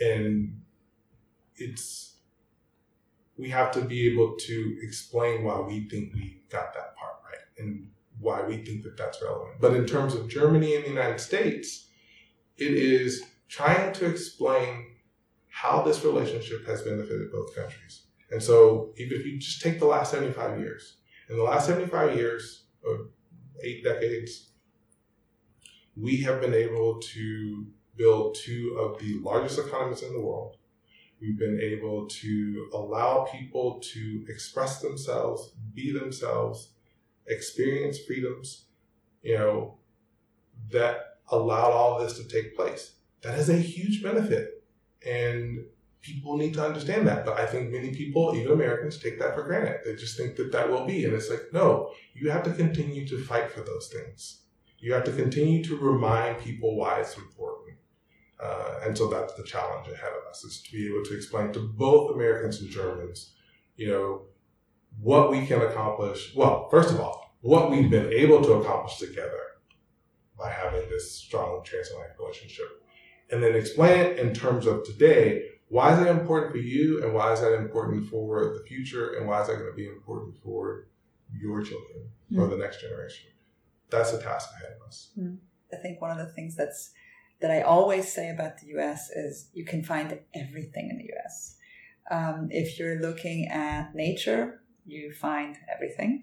[0.01, 0.63] And
[1.57, 2.17] it's,
[3.39, 7.43] we have to be able to explain why we think we got that part right
[7.59, 7.89] and
[8.21, 9.61] why we think that that's relevant.
[9.61, 11.89] But in terms of Germany and the United States,
[12.57, 14.87] it is trying to explain
[15.49, 18.07] how this relationship has benefited both countries.
[18.31, 20.97] And so, even if you just take the last 75 years,
[21.29, 23.09] in the last 75 years, or
[23.63, 24.51] eight decades,
[25.97, 30.57] we have been able to build two of the largest economies in the world.
[31.21, 36.75] We've been able to allow people to express themselves, be themselves,
[37.29, 38.67] experience freedoms,
[39.23, 39.79] you know,
[40.71, 42.93] that allowed all this to take place.
[43.23, 44.65] That is a huge benefit.
[45.07, 45.65] And
[46.01, 47.25] people need to understand that.
[47.25, 49.81] But I think many people, even Americans, take that for granted.
[49.85, 51.05] They just think that that will be.
[51.05, 54.43] And it's like, no, you have to continue to fight for those things.
[54.79, 57.79] You have to continue to remind people why it's important.
[58.39, 61.53] Uh, and so that's the challenge ahead of us is to be able to explain
[61.53, 63.33] to both Americans and Germans,
[63.77, 64.27] you know,
[65.01, 66.33] what we can accomplish.
[66.35, 69.41] Well, first of all, what we've been able to accomplish together
[70.39, 72.67] by having this strong transatlantic relationship.
[73.31, 75.45] And then explain it in terms of today.
[75.69, 77.03] Why is that important for you?
[77.03, 79.15] And why is that important for the future?
[79.15, 80.87] And why is that going to be important for
[81.33, 82.39] your children mm.
[82.39, 83.31] or the next generation?
[83.91, 85.11] That's the task ahead of us.
[85.19, 85.39] Mm.
[85.73, 86.93] I think one of the things that's
[87.41, 91.57] that I always say about the US is you can find everything in the US.
[92.11, 96.23] Um, if you're looking at nature, you find everything.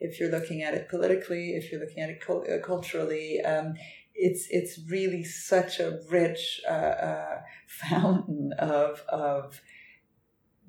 [0.00, 3.74] If you're looking at it politically, if you're looking at it uh, culturally, um,
[4.14, 9.60] it's it's really such a rich uh, uh, fountain of of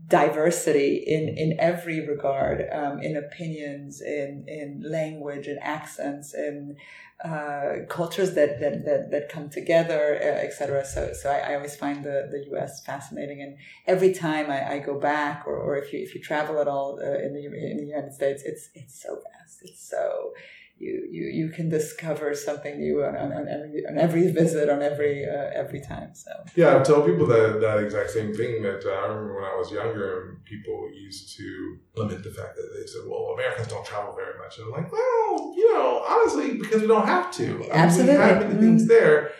[0.07, 6.77] diversity in in every regard, um, in opinions, in in language, in accents, in
[7.23, 10.85] uh, cultures that, that, that, that come together, uh, etc.
[10.85, 12.81] So, so I, I, always find the, the U.S.
[12.85, 16.61] fascinating, and every time I, I go back, or, or if you if you travel
[16.61, 20.33] at all uh, in the in the United States, it's it's so vast, it's so
[20.79, 24.81] you you you can discover something new on, on, on every on every visit on
[24.81, 26.31] every uh, every time so.
[26.55, 29.55] Yeah i tell people that that exact same thing that uh, i remember when i
[29.55, 33.85] was younger and people used to limit the fact that they said well americans don't
[33.85, 34.57] travel very much.
[34.57, 37.69] And i'm like well you know honestly because we don't have to.
[37.71, 39.31] Absolutely I mean, we have many things there.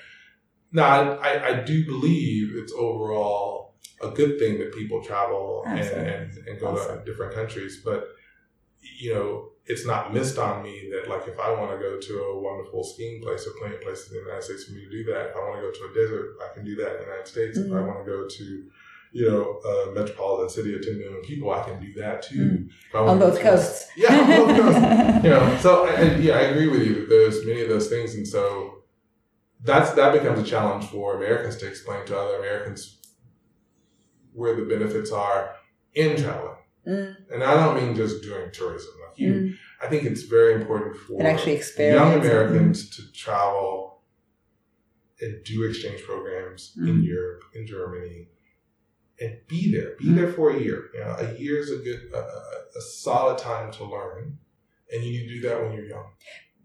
[0.71, 6.37] Now I, I do believe it's overall a good thing that people travel and, and,
[6.47, 6.99] and, go awesome.
[6.99, 8.07] to different countries but
[8.81, 12.23] you know it's not missed on me that like if I want to go to
[12.23, 14.89] a wonderful skiing place or plenty of places in the United States for me to
[14.89, 15.27] do that.
[15.27, 17.27] If I want to go to a desert, I can do that in the United
[17.27, 17.57] States.
[17.57, 17.67] Mm-hmm.
[17.67, 17.87] If I mm-hmm.
[17.87, 18.69] want to go to,
[19.11, 22.67] you know, a metropolitan city of 10 million people, I can do that too.
[22.93, 23.09] Mm-hmm.
[23.09, 23.91] On both coasts.
[23.95, 25.23] yeah, on both coasts.
[25.23, 28.15] you know, so I, yeah, I agree with you that there's many of those things.
[28.15, 28.79] And so
[29.63, 32.97] that's, that becomes a challenge for Americans to explain to other Americans
[34.33, 35.53] where the benefits are
[35.93, 36.55] in traveling.
[36.87, 37.15] Mm.
[37.31, 38.93] And I don't mean just doing tourism.
[39.19, 39.53] You, mm.
[39.81, 41.21] I think it's very important for
[41.93, 44.01] young Americans to travel
[45.21, 46.89] and do exchange programs mm.
[46.89, 48.27] in Europe, in Germany,
[49.19, 49.95] and be there.
[49.97, 50.89] Be there for a year.
[50.93, 54.37] You know, a year is a good, a, a solid time to learn,
[54.91, 56.11] and you need to do that when you're young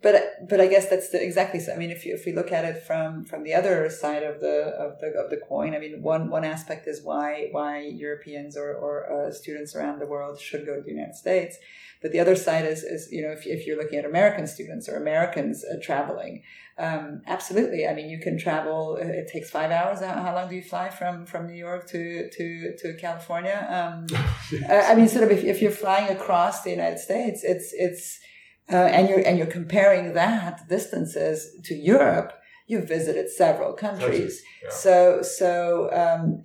[0.05, 1.73] but but I guess that's the, exactly so.
[1.73, 4.39] I mean, if you if we look at it from from the other side of
[4.39, 8.55] the of the of the coin, I mean, one one aspect is why why Europeans
[8.55, 11.57] or or uh, students around the world should go to the United States,
[12.03, 14.91] but the other side is is you know if if you're looking at American students
[14.91, 16.43] or Americans uh, traveling,
[16.77, 17.89] um, absolutely.
[17.89, 18.99] I mean, you can travel.
[19.01, 20.01] Uh, it takes five hours.
[20.01, 23.59] How, how, long do you fly from from New York to to to California?
[23.79, 24.07] Um.
[24.69, 28.21] I mean, sort of if if you're flying across the United States, it's it's
[28.73, 32.33] uh, and you're and you're comparing that distances to Europe,
[32.67, 34.43] you've visited several countries.
[34.63, 34.71] Yeah.
[34.71, 36.43] So so um,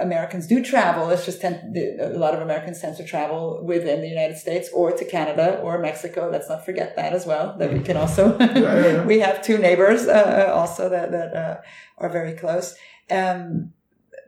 [0.00, 1.10] Americans do travel.
[1.10, 4.92] It's just tend, a lot of Americans tend to travel within the United States or
[4.92, 6.28] to Canada or Mexico.
[6.30, 7.56] Let's not forget that as well.
[7.58, 11.56] That we can also yeah, yeah, we have two neighbors uh, also that that uh,
[11.98, 12.76] are very close.
[13.10, 13.72] Um,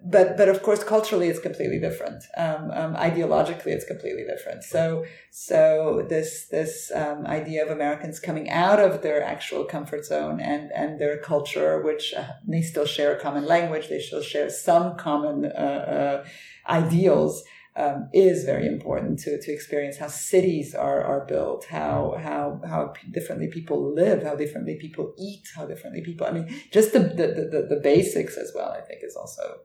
[0.08, 5.04] but but of course culturally it's completely different um, um, ideologically it's completely different so
[5.30, 10.70] so this this um, idea of americans coming out of their actual comfort zone and
[10.72, 14.96] and their culture which uh, they still share a common language they still share some
[14.96, 16.26] common uh, uh,
[16.68, 17.42] ideals
[17.76, 22.94] um, is very important to, to experience how cities are, are built, how how how
[23.10, 26.26] differently people live, how differently people eat, how differently people.
[26.26, 28.70] I mean, just the the, the, the basics as well.
[28.70, 29.58] I think is also.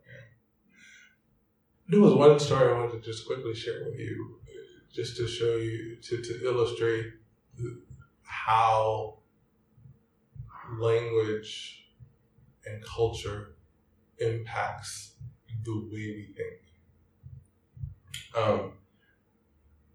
[1.92, 4.40] There was one story I wanted to just quickly share with you,
[4.94, 7.08] just to show you to to illustrate
[8.24, 9.18] how
[10.80, 11.90] language
[12.66, 13.56] and culture
[14.20, 15.16] impacts
[15.66, 16.62] the way we think.
[18.38, 18.78] Um,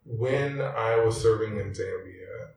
[0.04, 2.50] when I was serving in Zambia,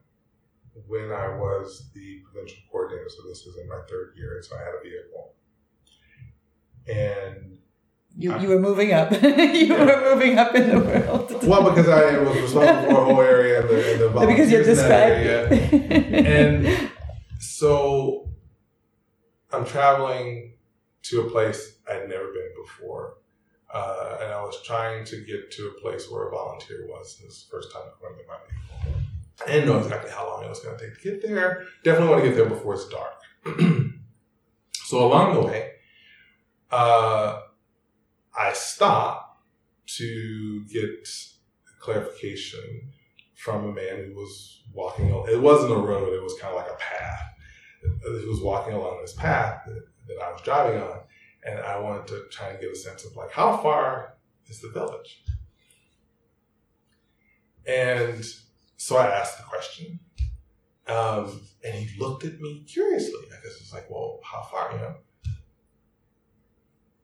[0.86, 4.58] when I was the provincial coordinator, so this was in my third year, so I
[4.58, 5.34] had a vehicle.
[6.86, 7.59] And
[8.20, 9.10] you, you were moving up.
[9.22, 9.84] you yeah.
[9.84, 11.42] were moving up in the world.
[11.42, 14.62] Well, because I was responsible for a whole area and the, and the because you're
[14.62, 15.82] describing.
[16.26, 16.90] and
[17.38, 18.28] so
[19.50, 20.54] I'm traveling
[21.04, 23.14] to a place I'd never been before.
[23.72, 27.18] Uh, and I was trying to get to a place where a volunteer was.
[27.22, 29.00] This is the first time I've been my vehicle.
[29.46, 31.64] I didn't know exactly how long it was going to take to get there.
[31.84, 33.14] Definitely want to get there before it's dark.
[34.72, 35.70] so along the way,
[36.70, 37.40] uh,
[38.36, 39.42] I stopped
[39.96, 41.08] to get
[41.80, 42.92] clarification
[43.36, 45.08] from a man who was walking.
[45.28, 47.20] It wasn't a road; it was kind of like a path.
[47.82, 51.00] He was walking along this path that, that I was driving on,
[51.44, 54.14] and I wanted to try and get a sense of like how far
[54.48, 55.24] is the village.
[57.66, 58.24] And
[58.76, 60.00] so I asked the question,
[60.86, 63.26] um, and he looked at me curiously.
[63.26, 64.94] I guess it's like, well, how far, you know?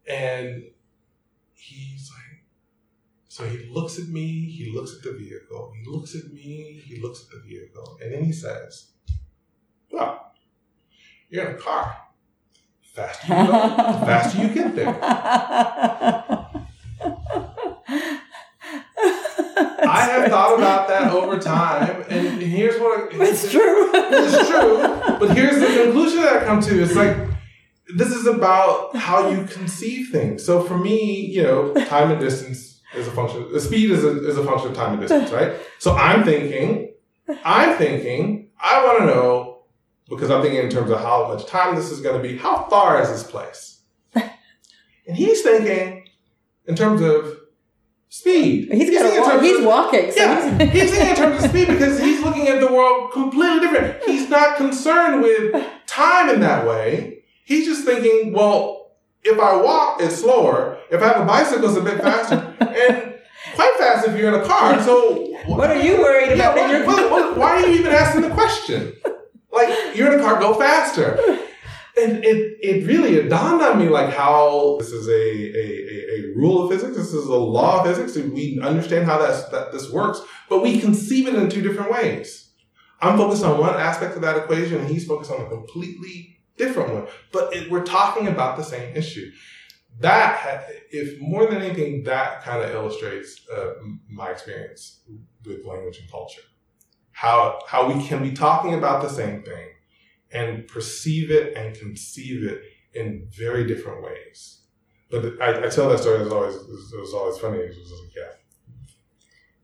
[0.08, 0.64] And
[1.56, 2.44] he's like,
[3.28, 7.00] so he looks at me, he looks at the vehicle, he looks at me, he
[7.00, 8.92] looks at the vehicle, and then he says,
[9.90, 10.32] well,
[11.28, 11.96] you're in a car.
[12.94, 14.98] Faster you go, the faster you get there.
[19.88, 23.90] I have thought about that over time, and here's what I, it's true.
[23.92, 24.78] It's true,
[25.18, 26.82] but here's the conclusion that I come to.
[26.82, 27.16] It's like
[27.94, 30.44] this is about how you conceive things.
[30.44, 33.52] So for me, you know, time and distance is a function.
[33.52, 35.54] The speed is a, is a function of time and distance, right?
[35.78, 36.92] So I'm thinking,
[37.44, 39.64] I'm thinking, I want to know
[40.08, 42.36] because I'm thinking in terms of how much time this is going to be.
[42.36, 43.80] How far is this place?
[44.14, 46.08] and he's thinking
[46.66, 47.38] in terms of
[48.08, 48.68] speed.
[48.72, 50.10] He's, he's, walk, he's of, walking.
[50.10, 53.12] So yeah, he's, he's thinking in terms of speed because he's looking at the world
[53.12, 54.02] completely different.
[54.04, 57.15] He's not concerned with time in that way.
[57.46, 58.90] He's just thinking, well,
[59.22, 60.78] if I walk, it's slower.
[60.90, 62.34] If I have a bicycle, it's a bit faster.
[62.60, 63.14] and
[63.54, 64.82] quite fast if you're in a car.
[64.82, 66.56] So what are you worried about?
[66.56, 68.94] Yeah, what, what, why are you even asking the question?
[69.52, 71.14] Like you're in a car, go faster.
[71.96, 76.32] And it, it really it dawned on me like how this is a, a, a,
[76.32, 76.96] a rule of physics.
[76.96, 78.16] This is a law of physics.
[78.16, 81.92] And we understand how that's, that this works, but we conceive it in two different
[81.92, 82.50] ways.
[83.00, 86.92] I'm focused on one aspect of that equation, and he's focused on a completely different
[86.92, 87.06] one.
[87.32, 89.30] But it, we're talking about the same issue.
[90.00, 93.74] That, if more than anything, that kind of illustrates uh,
[94.10, 95.00] my experience
[95.44, 96.42] with language and culture.
[97.12, 99.68] How how we can be talking about the same thing
[100.30, 102.62] and perceive it and conceive it
[102.92, 104.60] in very different ways.
[105.10, 106.20] But I, I tell that story.
[106.20, 107.58] It was always it was always funny.
[107.58, 108.86] It was like, yeah,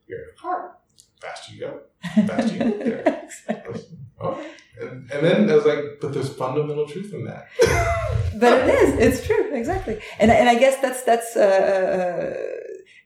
[0.06, 0.78] you're in a car.
[1.20, 1.80] Fast you go,
[2.26, 3.22] fast you get there.
[3.24, 3.82] exactly.
[4.20, 4.50] Okay.
[4.80, 7.48] And, and then I was like, but there's fundamental truth in that.
[8.38, 8.98] but it is.
[8.98, 9.54] It's true.
[9.54, 10.00] Exactly.
[10.18, 11.36] And and I guess that's that's.
[11.36, 12.62] Uh, uh,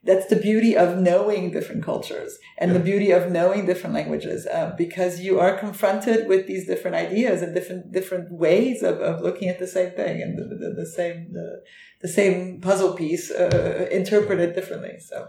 [0.07, 2.79] that's the beauty of knowing different cultures and yeah.
[2.79, 7.43] the beauty of knowing different languages uh, because you are confronted with these different ideas
[7.43, 10.87] and different different ways of, of looking at the same thing and the, the, the
[10.87, 11.61] same the,
[12.01, 15.29] the same puzzle piece uh, interpreted differently so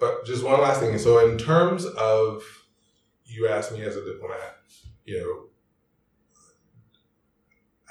[0.00, 2.42] but just one last thing so in terms of
[3.26, 4.56] you asked me as a diplomat
[5.04, 5.53] you know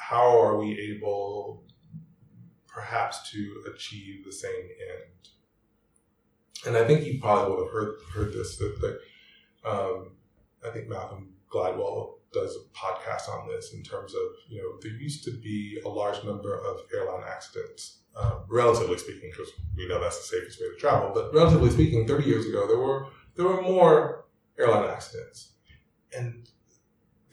[0.09, 1.63] how are we able
[2.67, 5.29] perhaps to achieve the same end?
[6.65, 10.11] And I think you probably would have heard heard this that, that um,
[10.65, 14.91] I think Malcolm Gladwell does a podcast on this in terms of you know there
[14.91, 20.01] used to be a large number of airline accidents, um, relatively speaking, because we know
[20.01, 21.11] that's the safest way to travel.
[21.13, 24.25] But relatively speaking, 30 years ago there were there were more
[24.57, 25.53] airline accidents,
[26.15, 26.49] and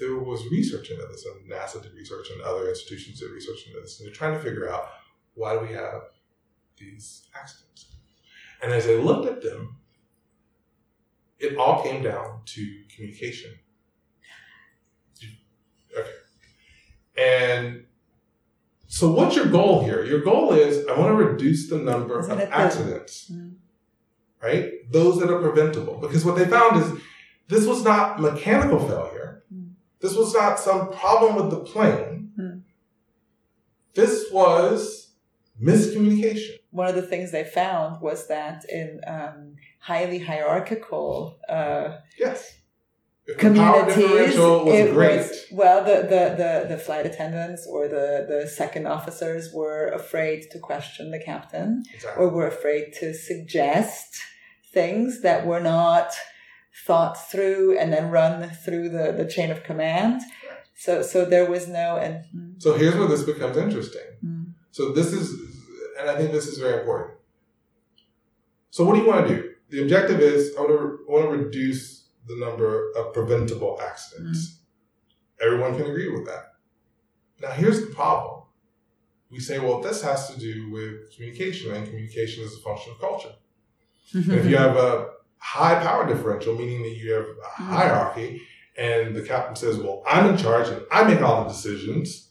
[0.00, 3.80] there was research into this, and NASA did research, and other institutions did research into
[3.80, 4.88] this, and they're trying to figure out
[5.34, 6.02] why do we have
[6.78, 7.86] these accidents.
[8.62, 9.76] And as I looked at them,
[11.38, 13.52] it all came down to communication.
[15.98, 16.10] Okay.
[17.16, 17.84] And
[18.86, 20.04] so, what's your goal here?
[20.04, 23.30] Your goal is I want to reduce the number Isn't of accidents.
[23.30, 23.54] Mm-hmm.
[24.42, 24.72] right?
[24.90, 25.98] Those that are preventable.
[25.98, 27.00] Because what they found is
[27.48, 29.09] this was not mechanical failure.
[30.00, 32.32] This was not some problem with the plane.
[32.38, 32.62] Mm.
[33.94, 35.10] This was
[35.62, 36.56] miscommunication.
[36.70, 42.56] One of the things they found was that in um, highly hierarchical uh, Yes.
[43.26, 45.18] If the power communities, it great.
[45.18, 50.50] was well, the, the, the, the flight attendants or the, the second officers were afraid
[50.50, 52.24] to question the captain exactly.
[52.24, 54.20] or were afraid to suggest
[54.72, 56.12] things that were not
[56.86, 60.22] thought through and then run through the, the chain of command.
[60.74, 64.08] So so there was no and mm, So here's where this becomes interesting.
[64.24, 65.30] mm, So this is,
[65.98, 67.18] and I think this is very important.
[68.70, 69.50] So what do you want to do?
[69.70, 74.60] The objective is I want to, I want to reduce the number of preventable accidents.
[75.44, 76.44] Everyone can agree with that.
[77.40, 78.42] Now here's the problem.
[79.30, 83.00] We say, well, this has to do with communication, and communication is a function of
[83.00, 83.34] culture.
[84.12, 85.08] And if you have a
[85.40, 88.42] high power differential, meaning that you have a hierarchy,
[88.76, 92.30] and the captain says, Well, I'm in charge and I make all the decisions,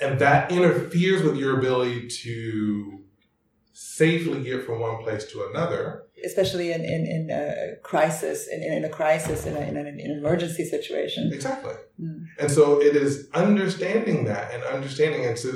[0.00, 3.04] and that interferes with your ability to
[3.72, 6.04] safely get from one place to another.
[6.24, 10.10] especially in in, in a crisis in, in a crisis in, a, in, an, in
[10.10, 11.30] emergency situation.
[11.32, 11.74] Exactly.
[12.00, 12.24] Mm.
[12.40, 15.26] And so it is understanding that and understanding.
[15.26, 15.50] And so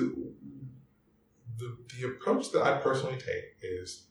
[1.57, 4.07] the, the approach that I personally take is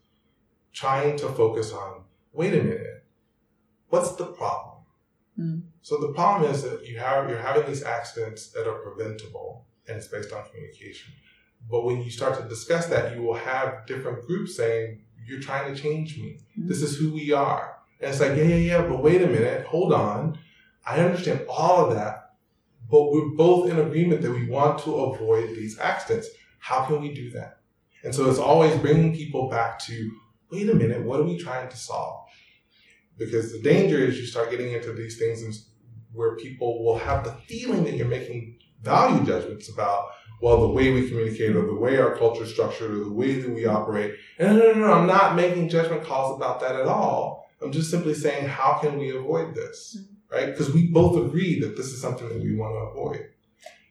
[0.73, 3.03] trying to focus on wait a minute,
[3.89, 4.83] what's the problem?
[5.39, 5.63] Mm.
[5.81, 9.97] So the problem is that you have you're having these accidents that are preventable and
[9.97, 11.13] it's based on communication.
[11.69, 15.73] But when you start to discuss that, you will have different groups saying, You're trying
[15.73, 16.39] to change me.
[16.55, 17.79] This is who we are.
[17.99, 20.39] And it's like, yeah, yeah, yeah, but wait a minute, hold on.
[20.85, 22.35] I understand all of that,
[22.89, 26.29] but we're both in agreement that we want to avoid these accidents.
[26.59, 27.59] How can we do that?
[28.03, 30.11] And so it's always bringing people back to,
[30.51, 32.27] wait a minute, what are we trying to solve?
[33.17, 35.69] Because the danger is you start getting into these things
[36.13, 40.07] where people will have the feeling that you're making value judgments about,
[40.41, 43.33] well, the way we communicate or the way our culture is structured or the way
[43.33, 44.15] that we operate.
[44.37, 47.49] And no, no, no, no, I'm not making judgment calls about that at all.
[47.61, 49.97] I'm just simply saying, how can we avoid this?
[49.99, 50.35] Mm-hmm.
[50.35, 50.45] Right?
[50.45, 53.29] Because we both agree that this is something that we want to avoid.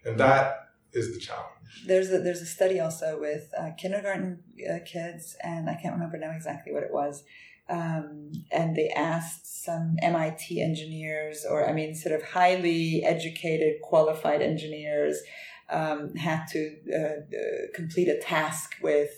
[0.05, 1.57] And that is the challenge.
[1.86, 6.18] There's a there's a study also with uh, kindergarten uh, kids, and I can't remember
[6.18, 7.24] now exactly what it was.
[7.68, 14.40] Um, and they asked some MIT engineers, or I mean, sort of highly educated, qualified
[14.40, 15.20] engineers,
[15.68, 19.10] um, had to uh, uh, complete a task with.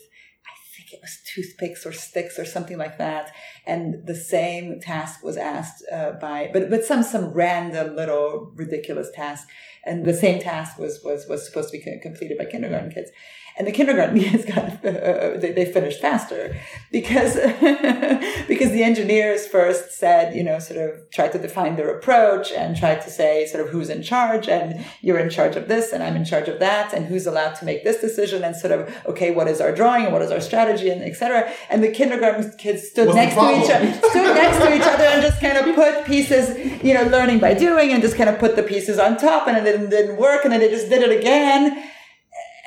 [0.47, 3.33] I think it was toothpicks or sticks or something like that,
[3.67, 9.11] and the same task was asked uh, by, but but some some random little ridiculous
[9.15, 9.47] task,
[9.85, 13.11] and the same task was was was supposed to be completed by kindergarten kids,
[13.57, 16.57] and the kindergarten kids got uh, they, they finished faster
[16.91, 17.35] because
[18.49, 22.77] because the engineers first said you know sort of tried to define their approach and
[22.77, 26.03] tried to say sort of who's in charge and you're in charge of this and
[26.03, 28.95] I'm in charge of that and who's allowed to make this decision and sort of
[29.07, 32.53] okay what is our drawing and what is our strategy and etc and the kindergarten
[32.59, 35.59] kids stood What's next to each other stood next to each other and just kind
[35.59, 38.99] of put pieces you know learning by doing and just kind of put the pieces
[38.99, 41.91] on top and it didn't, didn't work and then they just did it again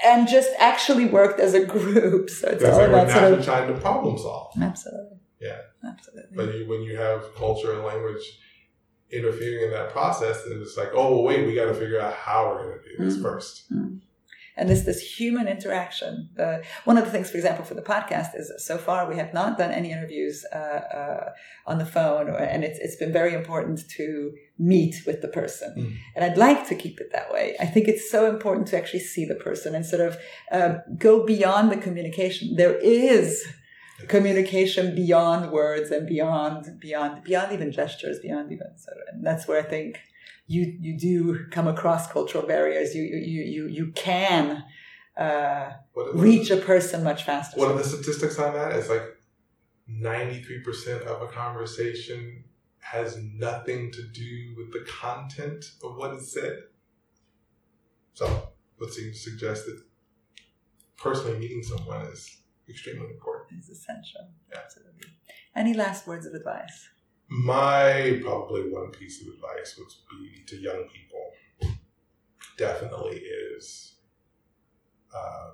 [0.04, 3.46] and just actually worked as a group so it's That's all like about sort of
[3.46, 4.54] trying to problem solve.
[4.62, 5.60] absolutely Yeah.
[5.84, 8.24] absolutely But you, when you have culture and language
[9.12, 12.14] interfering in that process, then it's like, oh, well, wait, we got to figure out
[12.16, 13.22] how we're going to do this Mm.
[13.22, 13.64] first.
[14.56, 16.30] and this this human interaction.
[16.38, 19.34] Uh, one of the things, for example, for the podcast is so far we have
[19.34, 20.58] not done any interviews uh,
[21.00, 21.32] uh,
[21.66, 25.74] on the phone, or, and it's it's been very important to meet with the person,
[25.76, 25.94] Mm.
[26.16, 27.56] and I'd like to keep it that way.
[27.60, 30.18] I think it's so important to actually see the person and sort of
[30.52, 32.56] um, go beyond the communication.
[32.56, 33.44] There is
[34.08, 39.60] communication beyond words and beyond beyond beyond even gestures, beyond even so, and that's where
[39.60, 40.00] I think
[40.48, 42.94] you you do come across cultural barriers.
[42.96, 44.64] You you you you can
[45.18, 45.72] uh,
[46.14, 47.60] reach a person much faster.
[47.60, 49.04] One of the statistics on that is like
[49.90, 52.44] 93% of a conversation
[52.84, 56.64] has nothing to do with the content of what is said.
[58.14, 58.50] So,
[58.80, 59.82] let's suggest that
[60.98, 63.60] personally meeting someone is extremely important.
[63.60, 64.28] is essential.
[64.52, 64.60] Yeah.
[64.64, 65.10] Absolutely.
[65.56, 66.90] Any last words of advice?
[67.28, 71.74] My probably one piece of advice would be to young people
[72.58, 73.96] definitely is
[75.16, 75.52] uh,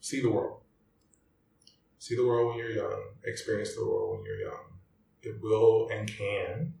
[0.00, 0.60] see the world.
[1.98, 4.67] See the world when you're young, experience the world when you're young.
[5.22, 6.74] It will and can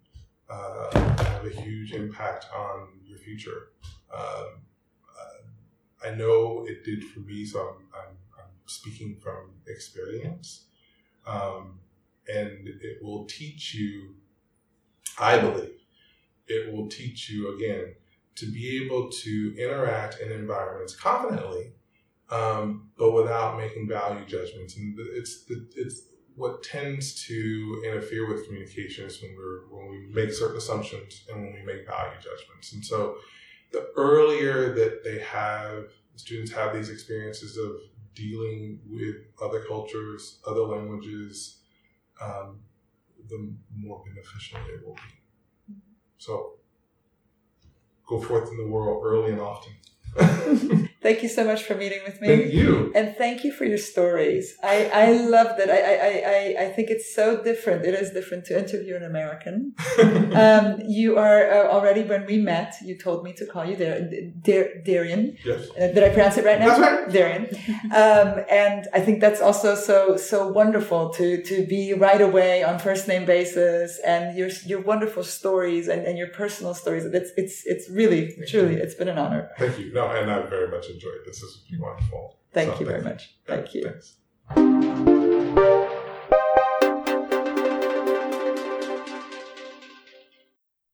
[0.48, 3.70] uh, have a huge impact on your future.
[4.12, 4.62] Um,
[5.18, 10.64] uh, I know it did for me, so I'm, I'm, I'm speaking from experience.
[11.26, 11.80] Um,
[12.28, 14.14] and it will teach you,
[15.18, 15.80] I believe,
[16.46, 17.94] it will teach you again
[18.36, 21.72] to be able to interact in environments confidently,
[22.30, 24.76] um, but without making value judgments.
[24.76, 25.44] And it's
[25.76, 26.02] it's
[26.38, 31.42] what tends to interfere with communication is when we're when we make certain assumptions and
[31.42, 32.72] when we make value judgments.
[32.72, 33.16] And so,
[33.72, 37.72] the earlier that they have students have these experiences of
[38.14, 41.58] dealing with other cultures, other languages,
[42.22, 42.60] um,
[43.28, 45.74] the more beneficial they will be.
[46.18, 46.54] So,
[48.06, 50.87] go forth in the world early and often.
[51.08, 52.28] Thank you so much for meeting with me.
[52.28, 52.92] Thank you.
[52.94, 54.54] And thank you for your stories.
[54.62, 55.70] I, I love that.
[55.70, 57.86] I, I, I, I think it's so different.
[57.86, 59.74] It is different to interview an American.
[60.44, 64.02] um, you are uh, already, when we met, you told me to call you Dar-
[64.48, 65.38] Dar- Darion.
[65.46, 65.70] yes.
[65.70, 66.76] Uh, did I pronounce it right now?
[66.76, 67.08] That's right.
[67.08, 67.44] Darion.
[67.86, 72.78] Um, and I think that's also so so wonderful to to be right away on
[72.78, 77.06] first name basis and your your wonderful stories and, and your personal stories.
[77.06, 79.42] It's it's it's really truly it's been an honor.
[79.58, 79.90] Thank you.
[79.94, 81.24] No, and I very much enjoyed this.
[81.26, 82.38] This has been wonderful.
[82.52, 83.36] Thank So, you very much.
[83.46, 83.84] Thank you.
[83.84, 84.16] Thanks.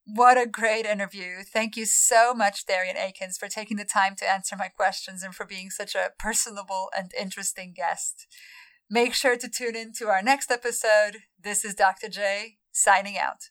[0.07, 1.43] What a great interview.
[1.43, 5.35] Thank you so much, Darion Akins, for taking the time to answer my questions and
[5.35, 8.27] for being such a personable and interesting guest.
[8.89, 11.23] Make sure to tune in to our next episode.
[11.43, 12.09] This is Dr.
[12.09, 13.49] J signing out.